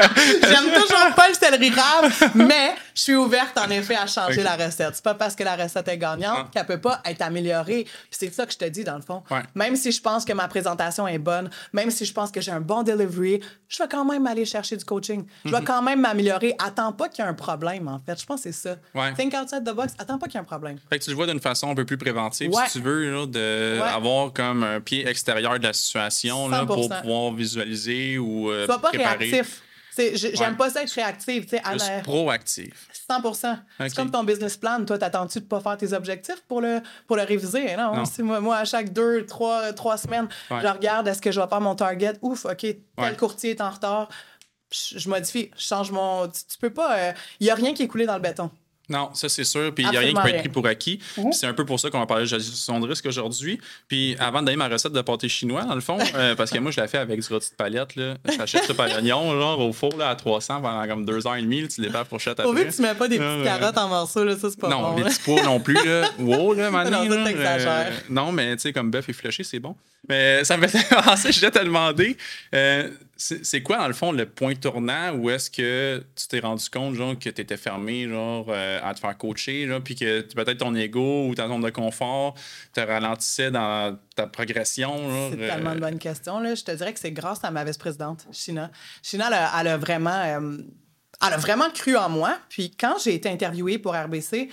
[0.42, 4.56] J'aime toujours pas le céleri rave, mais je suis ouverte en effet à changer la
[4.56, 4.94] recette.
[4.94, 6.48] C'est pas parce que la recette est gagnante Ah.
[6.52, 7.84] qu'elle peut pas être améliorée.
[7.84, 9.22] Puis c'est ça que je te dis dans le fond.
[9.30, 9.42] Ouais.
[9.54, 12.52] Même si je pense que ma présentation est bonne, même si je pense que j'ai
[12.52, 15.24] un bon delivery, je vais quand même aller chercher du coaching.
[15.44, 15.58] Je Mhm.
[15.58, 16.54] vais quand même m'améliorer.
[16.58, 18.20] Attends pas qu'il y ait un problème en fait.
[18.20, 18.76] Je pense que c'est ça.
[18.94, 19.12] Ouais.
[19.14, 19.92] Think outside the box.
[19.98, 20.76] Attends pas qu'il y ait un problème.
[20.90, 22.66] Fait que tu le vois d'une façon façon un peu plus préventive, Ouais.
[22.66, 24.32] si tu veux, d'avoir Ouais.
[24.34, 27.00] comme un pied extérieur de la situation là, pour 100%.
[27.02, 29.30] pouvoir visualiser ou euh, Sois pas préparer.
[29.30, 29.62] réactif.
[29.94, 30.56] J'aime Ouais.
[30.56, 31.44] pas ça être réactif.
[31.46, 32.88] tu sais, proactif.
[33.10, 33.36] 100 Ok.
[33.78, 34.82] C'est comme ton business plan.
[34.86, 37.76] Toi, t'attends-tu de pas faire tes objectifs pour le, pour le réviser?
[37.76, 37.94] Non.
[37.96, 38.04] Non.
[38.06, 40.60] C'est Moi, moi, à chaque deux, trois, trois semaines, Ouais.
[40.62, 42.14] je regarde est-ce que je vais faire mon target?
[42.22, 43.14] Ouf, OK, tel Ouais.
[43.16, 44.08] courtier est en retard.
[44.70, 46.26] Je, je modifie, je change mon.
[46.28, 47.12] Tu, tu peux pas.
[47.40, 48.50] Il y a rien qui est coulé dans le béton.
[48.92, 49.74] Non, ça c'est sûr.
[49.74, 50.98] Puis il n'y a rien qui peut être pris pour acquis.
[51.16, 51.32] Mhm.
[51.32, 53.58] C'est un peu pour ça qu'on va parler de gestion de risque aujourd'hui.
[53.88, 56.58] Puis avant de donner ma recette de pâté chinois, dans le fond, euh, parce que
[56.58, 57.96] moi je la fais avec du rôti de palette.
[57.96, 58.14] Là.
[58.36, 61.42] J'achète ça par l'oignon, genre au four là, à 300 pendant comme deux heures et
[61.42, 61.66] demie.
[61.68, 62.66] Tu les la fourchette après.
[62.66, 64.82] que tu mets pas des petites Euh, carottes en morceaux, là, ça, c'est pas non,
[64.90, 64.96] bon.
[64.96, 65.08] les là.
[65.10, 65.74] petits pois non plus.
[65.74, 66.08] Là.
[66.18, 67.04] Wow, là, maintenant.
[67.04, 69.74] Non, euh, non, mais tu sais, comme bœuf et fléché, c'est bon.
[70.08, 72.16] Mais ça me fait penser, je voulais te demander,
[72.54, 76.68] euh, c'est quoi, dans le fond, le point tournant où est-ce que tu t'es rendu
[76.68, 80.22] compte, genre, que tu étais fermé, genre, euh, à te faire coacher, genre, puis que
[80.22, 82.34] peut-être ton ego ou ta zone de confort
[82.72, 85.30] te ralentissait dans ta progression.
[85.30, 86.40] C'est euh, tellement une bonne question.
[86.40, 86.54] Là.
[86.54, 88.70] Je te dirais que c'est grâce à ma vice-présidente, Shina.
[89.02, 90.58] Shina, elle a, elle a vraiment, euh,
[91.24, 92.36] elle a vraiment cru en moi.
[92.48, 94.48] Puis quand j'ai été interviewée pour RBC,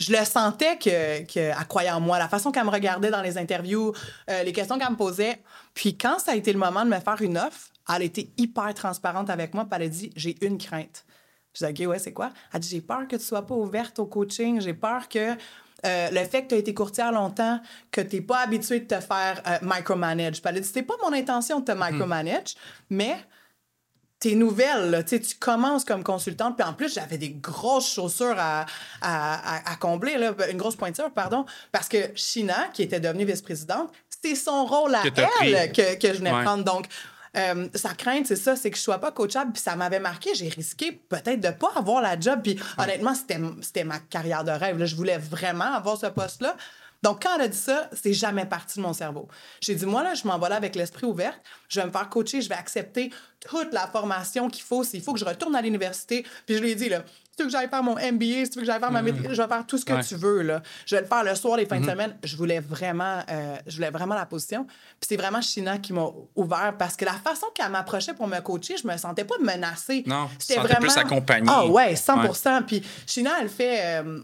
[0.00, 2.18] je le sentais que, que, elle croyait en moi.
[2.18, 3.92] La façon qu'elle me regardait dans les interviews,
[4.30, 5.40] euh, les questions qu'elle me posait.
[5.74, 8.32] Puis quand ça a été le moment de me faire une offre, elle a été
[8.38, 9.64] hyper transparente avec moi.
[9.64, 11.04] Puis elle a dit J'ai une crainte.
[11.52, 12.30] Je dis, OK, ouais, c'est quoi?
[12.52, 14.60] Elle dit, j'ai peur que tu sois pas ouverte au coaching.
[14.60, 15.32] J'ai peur que
[15.86, 17.60] euh, le fait que tu as été courtière longtemps,
[17.90, 20.40] que tu n'es pas habitué de te faire euh, micromanage.
[20.40, 22.54] Puis elle a dit, pas mon intention de te micromanage,
[22.88, 23.16] mais
[24.20, 28.66] t'es nouvelle, là, tu commences comme consultante, puis en plus, j'avais des grosses chaussures à,
[29.00, 33.90] à, à- combler, là, une grosse pointure, pardon, parce que Shina, qui était devenue vice-présidente,
[34.22, 35.02] c'est son rôle à
[35.42, 36.44] elle que, que je venais Ouais.
[36.44, 36.62] prendre.
[36.64, 36.84] Donc,
[37.36, 40.34] euh, sa crainte, c'est ça, c'est que je sois pas coachable, puis ça m'avait marqué.
[40.34, 44.50] J'ai risqué peut-être de pas avoir la job, puis honnêtement, c'était c'était ma carrière de
[44.50, 44.78] rêve.
[44.78, 44.84] là.
[44.84, 46.56] Je voulais vraiment avoir ce poste-là.
[47.02, 49.26] Donc, quand elle a dit ça, c'est jamais parti de mon cerveau.
[49.60, 51.32] J'ai dit, moi, là, je m'en vais là avec l'esprit ouvert.
[51.68, 53.10] Je vais me faire coacher, je vais accepter
[53.48, 54.84] toute la formation qu'il faut.
[54.84, 57.42] S'il faut que je retourne à l'université, puis je lui ai dit, là, si tu
[57.44, 59.40] veux que j'aille faire mon MBA, si tu veux que j'aille faire ma maîtrise, je
[59.40, 60.04] vais faire tout ce que Ouais.
[60.04, 60.62] tu veux, là.
[60.84, 62.18] Je vais le faire le soir, les fins de semaine.
[62.22, 64.64] Je voulais vraiment, euh, je voulais vraiment la position.
[64.66, 68.40] Puis c'est vraiment China qui m'a ouvert parce que la façon qu'elle m'approchait pour me
[68.40, 70.02] coacher, je me sentais pas menacée.
[70.06, 71.48] Non, te sentais plus accompagnée.
[71.50, 74.02] Ah ouais, 100 Puis China, elle fait...
[74.02, 74.20] euh,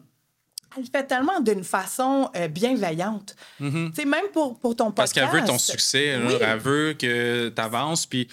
[0.78, 3.34] elle fait tellement d'une façon euh, bienveillante.
[3.58, 4.94] Tu sais, même pour, pour ton Mm-hmm.
[4.94, 5.30] Parce podcast.
[5.32, 6.16] qu'elle veut ton succès.
[6.26, 6.34] Oui.
[6.40, 8.06] elle veut que tu avances.
[8.06, 8.28] Puis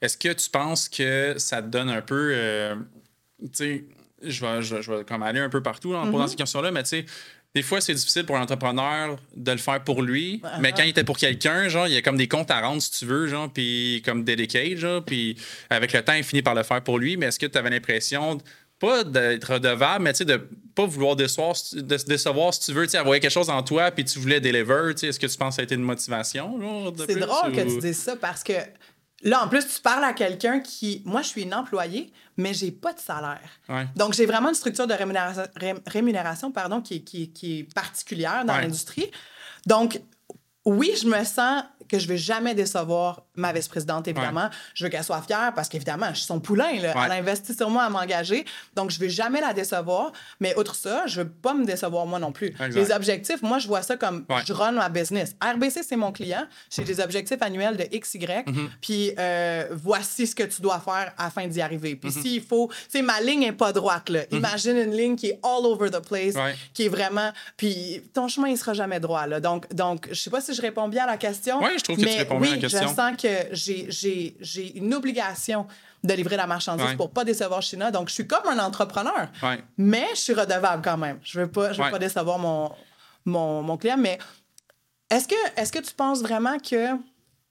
[0.00, 2.30] est-ce que tu penses que ça te donne un peu.
[2.34, 2.74] euh,
[3.42, 3.84] tu sais,
[4.22, 6.70] je vais, je, je vais comme aller un peu partout là, en posant ces questions-là,
[6.70, 7.06] mais tu sais.
[7.54, 10.60] Des fois, c'est difficile pour l'entrepreneur de le faire pour lui, Uh-huh.
[10.60, 12.82] mais quand il était pour quelqu'un, genre, il y a comme des comptes à rendre,
[12.82, 15.38] si tu veux, genre, puis comme dedicate, genre, puis
[15.70, 17.70] avec le temps, il finit par le faire pour lui, mais est-ce que tu avais
[17.70, 18.36] l'impression,
[18.78, 22.84] pas d'être redevable, mais tu sais, de pas vouloir décevoir, de décevoir, si tu veux,
[22.84, 25.26] tu sais, avoir quelque chose en toi, puis tu voulais deliver, tu sais, est-ce que
[25.26, 26.58] tu penses que ça a été une motivation,
[27.06, 28.52] C'est drôle que tu dises ça parce que
[29.22, 31.02] là, en plus, tu parles à quelqu'un qui.
[31.06, 33.40] Moi, je suis une employée, mais j'ai pas de salaire.
[33.68, 33.86] Ouais.
[33.96, 37.74] Donc, j'ai vraiment une structure de rémunération, ré- rémunération pardon, qui, est- qui, qui est
[37.74, 38.62] particulière dans Ouais.
[38.62, 39.10] l'industrie.
[39.66, 40.00] Donc,
[40.66, 44.48] oui, je me sens que je vais jamais décevoir ma vice-présidente, évidemment.
[44.74, 46.72] Je veux qu'elle soit fière parce qu'évidemment, je suis son poulain.
[46.80, 46.96] Là.
[46.96, 47.02] Ouais.
[47.06, 48.44] Elle a investi sur moi à m'engager.
[48.74, 50.12] Donc, je vais jamais la décevoir.
[50.40, 52.48] Mais outre ça, je veux pas me décevoir moi non plus.
[52.48, 52.74] Exact.
[52.74, 54.42] Les objectifs, moi, je vois ça comme Ouais.
[54.46, 55.34] je run ma business.
[55.42, 56.46] RBC, c'est mon client.
[56.70, 58.18] J'ai des objectifs annuels de XY.
[58.26, 58.68] Mm-hmm.
[58.80, 61.96] Puis euh, voici ce que tu dois faire afin d'y arriver.
[61.96, 62.22] Puis Mm-hmm.
[62.22, 64.08] s'il faut, tu sais, ma ligne est pas droite.
[64.08, 64.20] Là.
[64.30, 66.34] Imagine une ligne qui est all over the place,
[66.72, 67.30] qui est vraiment.
[67.56, 69.26] Puis ton chemin, il sera jamais droit.
[69.26, 69.40] Là.
[69.40, 71.60] Donc, donc, je sais pas si je réponds bien à la question.
[71.62, 72.88] Ouais, je trouve que tu mais réponds bien à la oui, question.
[72.88, 75.66] Je sens que j'ai- une obligation
[76.04, 76.96] de livrer la marchandise Ouais.
[76.96, 77.90] pour pas décevoir China.
[77.90, 79.28] Donc, je suis comme un entrepreneur.
[79.42, 79.62] Ouais.
[79.76, 81.18] Mais je suis redevable quand même.
[81.24, 81.90] Je veux pas, je veux Ouais.
[81.90, 82.70] pas décevoir mon,
[83.24, 83.96] mon, mon client.
[83.98, 84.18] Mais
[85.10, 86.90] est-ce que, est que tu penses vraiment que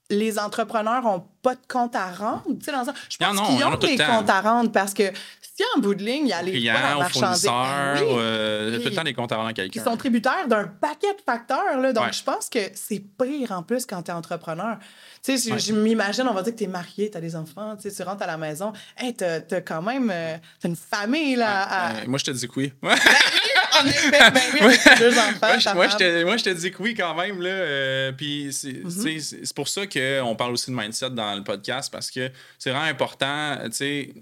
[0.08, 2.42] les entrepreneurs ont pas de compte à rendre?
[2.46, 5.10] Dans le sens- je pense qu'ils ont des comptes à rendre parce que
[5.56, 8.02] si en bout de ligne, il y a les pas la client, aux fournisseurs, Ben
[8.02, 8.08] oui.
[8.18, 9.84] euh, tout le Puis- temps des comptes rendre à qui quelqu'un.
[9.84, 11.78] sont tributaires d'un paquet de facteurs.
[11.80, 11.92] Là.
[11.92, 12.12] Donc, Ouais.
[12.12, 14.76] je pense que c'est pire en plus quand tu es entrepreneur.
[15.24, 15.58] Tu sais, je, Ouais.
[15.58, 18.22] je m'imagine, on va dire que tu es marié, tu as des enfants, tu rentres
[18.22, 18.72] à la maison.
[18.98, 21.36] Hey, tu as, quand même euh, t'as une famille.
[21.36, 22.72] Là, à- Euh, moi, je te dis que oui.
[22.82, 25.74] En effet, ben oui, avec deux enfants.
[25.74, 27.42] moi, je, te, moi, je te dis que oui quand même.
[27.42, 31.42] Là, euh, puis c'est c'est- c'est pour ça qu'on parle aussi de mindset dans le
[31.44, 33.56] podcast parce que c'est vraiment important.
[33.66, 34.14] tu sais,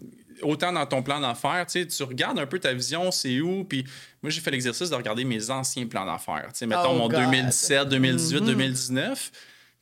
[0.44, 3.64] Autant dans ton plan d'affaires, tu sais, tu regardes un peu ta vision, c'est où.
[3.64, 3.84] Puis
[4.22, 6.48] moi, j'ai fait l'exercice de regarder mes anciens plans d'affaires.
[6.52, 7.20] Tu sais, Mettons Oh mon God.
[7.20, 9.32] 2017, 2018, 2019.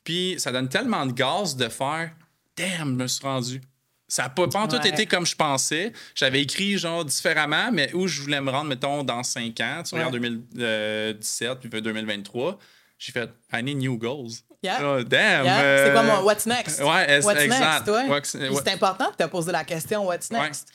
[0.03, 2.11] Puis ça donne tellement de gaz de faire
[2.57, 3.61] Damn, je me suis rendu.
[4.07, 4.89] Ça n'a pas, pas en tout Ouais.
[4.89, 5.91] été comme je pensais.
[6.13, 9.81] J'avais écrit genre différemment, mais où je voulais me rendre, mettons, dans 5 ans.
[9.83, 10.19] Tu regardes Ouais.
[10.19, 12.59] 2017 puis 2023.
[12.99, 14.33] J'ai fait I need new goals.
[14.63, 14.79] Yeah.
[14.81, 15.43] Oh, damn.
[15.45, 15.59] Yeah.
[15.61, 16.79] euh, C'est quoi mon What's next?
[16.79, 17.87] Ouais, What's exact.
[17.87, 18.09] next.
[18.09, 20.69] Ouais, c'est- important de te poser la question What's next?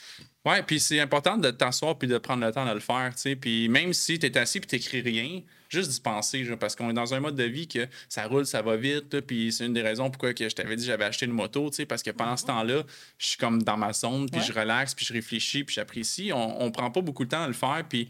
[0.44, 3.20] Ouais, puis c'est important de t'asseoir puis de prendre le temps de le faire, tu
[3.22, 3.36] sais.
[3.36, 6.88] Puis même si tu es assis puis t'écris rien, juste d'y penser, genre, parce qu'on
[6.90, 9.66] est dans un mode de vie que ça roule, ça va vite, là, puis c'est
[9.66, 11.86] une des raisons pourquoi que je t'avais dit que j'avais acheté une moto, tu sais,
[11.86, 12.82] parce que pendant ce temps-là,
[13.18, 14.46] je suis comme dans ma zone, puis Ouais.
[14.46, 16.30] je relaxe, puis je réfléchis, puis j'apprécie.
[16.32, 18.08] On, on prend pas beaucoup de temps à le faire, puis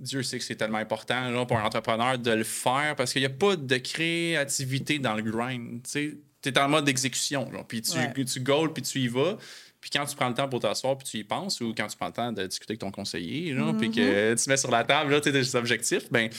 [0.00, 3.22] Dieu sait que c'est tellement important genre, pour un entrepreneur de le faire, parce qu'il
[3.22, 7.96] n'y a pas de créativité dans le grind, tu es en mode d'exécution, puis tu,
[7.96, 8.24] Ouais.
[8.24, 9.36] tu goals, puis tu y vas.
[9.80, 11.96] Puis quand tu prends le temps pour t'asseoir, puis tu y penses, ou quand tu
[11.96, 15.10] prends le temps de discuter avec ton conseiller, puis que tu mets sur la table
[15.10, 16.30] là, des objectifs, ben,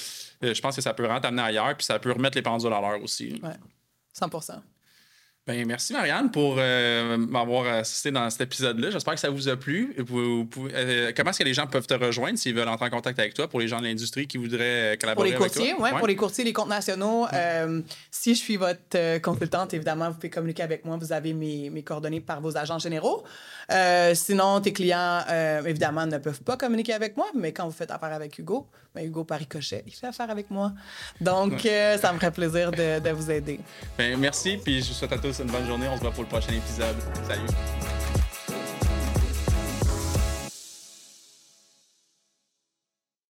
[0.43, 2.72] euh, je pense que ça peut vraiment t'amener ailleurs, puis ça peut remettre les pendules
[2.72, 3.39] à l'heure aussi.
[3.43, 3.49] Ouais.
[4.14, 4.30] 100
[5.46, 8.91] Ben, merci Marianne pour euh, m'avoir assisté dans cet épisode-là.
[8.91, 9.94] J'espère que ça vous a plu.
[9.98, 12.86] Vous- vous pouvez- euh, comment est-ce que les gens peuvent te rejoindre s'ils veulent entrer
[12.86, 15.36] en contact avec toi pour les gens de l'industrie qui voudraient euh, Pour collaborer les
[15.36, 15.82] avec courtiers, toi?
[15.84, 15.98] ouais, Ouais.
[15.98, 20.30] pour les courtiers, les comptes nationaux, euh, si je suis votre consultante, évidemment, vous pouvez
[20.30, 20.96] communiquer avec moi.
[20.96, 23.26] Vous avez mes, mes coordonnées par vos agents généraux.
[24.14, 25.24] Sinon, tes clients,
[25.66, 28.66] évidemment, ne peuvent pas communiquer avec moi, mais quand vous faites affaire avec Hugo,
[28.96, 30.72] ben, Hugo Paris-Cochet, il fait affaire avec moi.
[31.20, 31.62] Donc,
[32.00, 33.60] ça me ferait plaisir de, de vous aider.
[33.98, 35.88] Ben, merci, puis je vous souhaite à une bonne journée.
[35.88, 36.96] On se voit pour le prochain épisode.
[37.28, 37.48] Salut!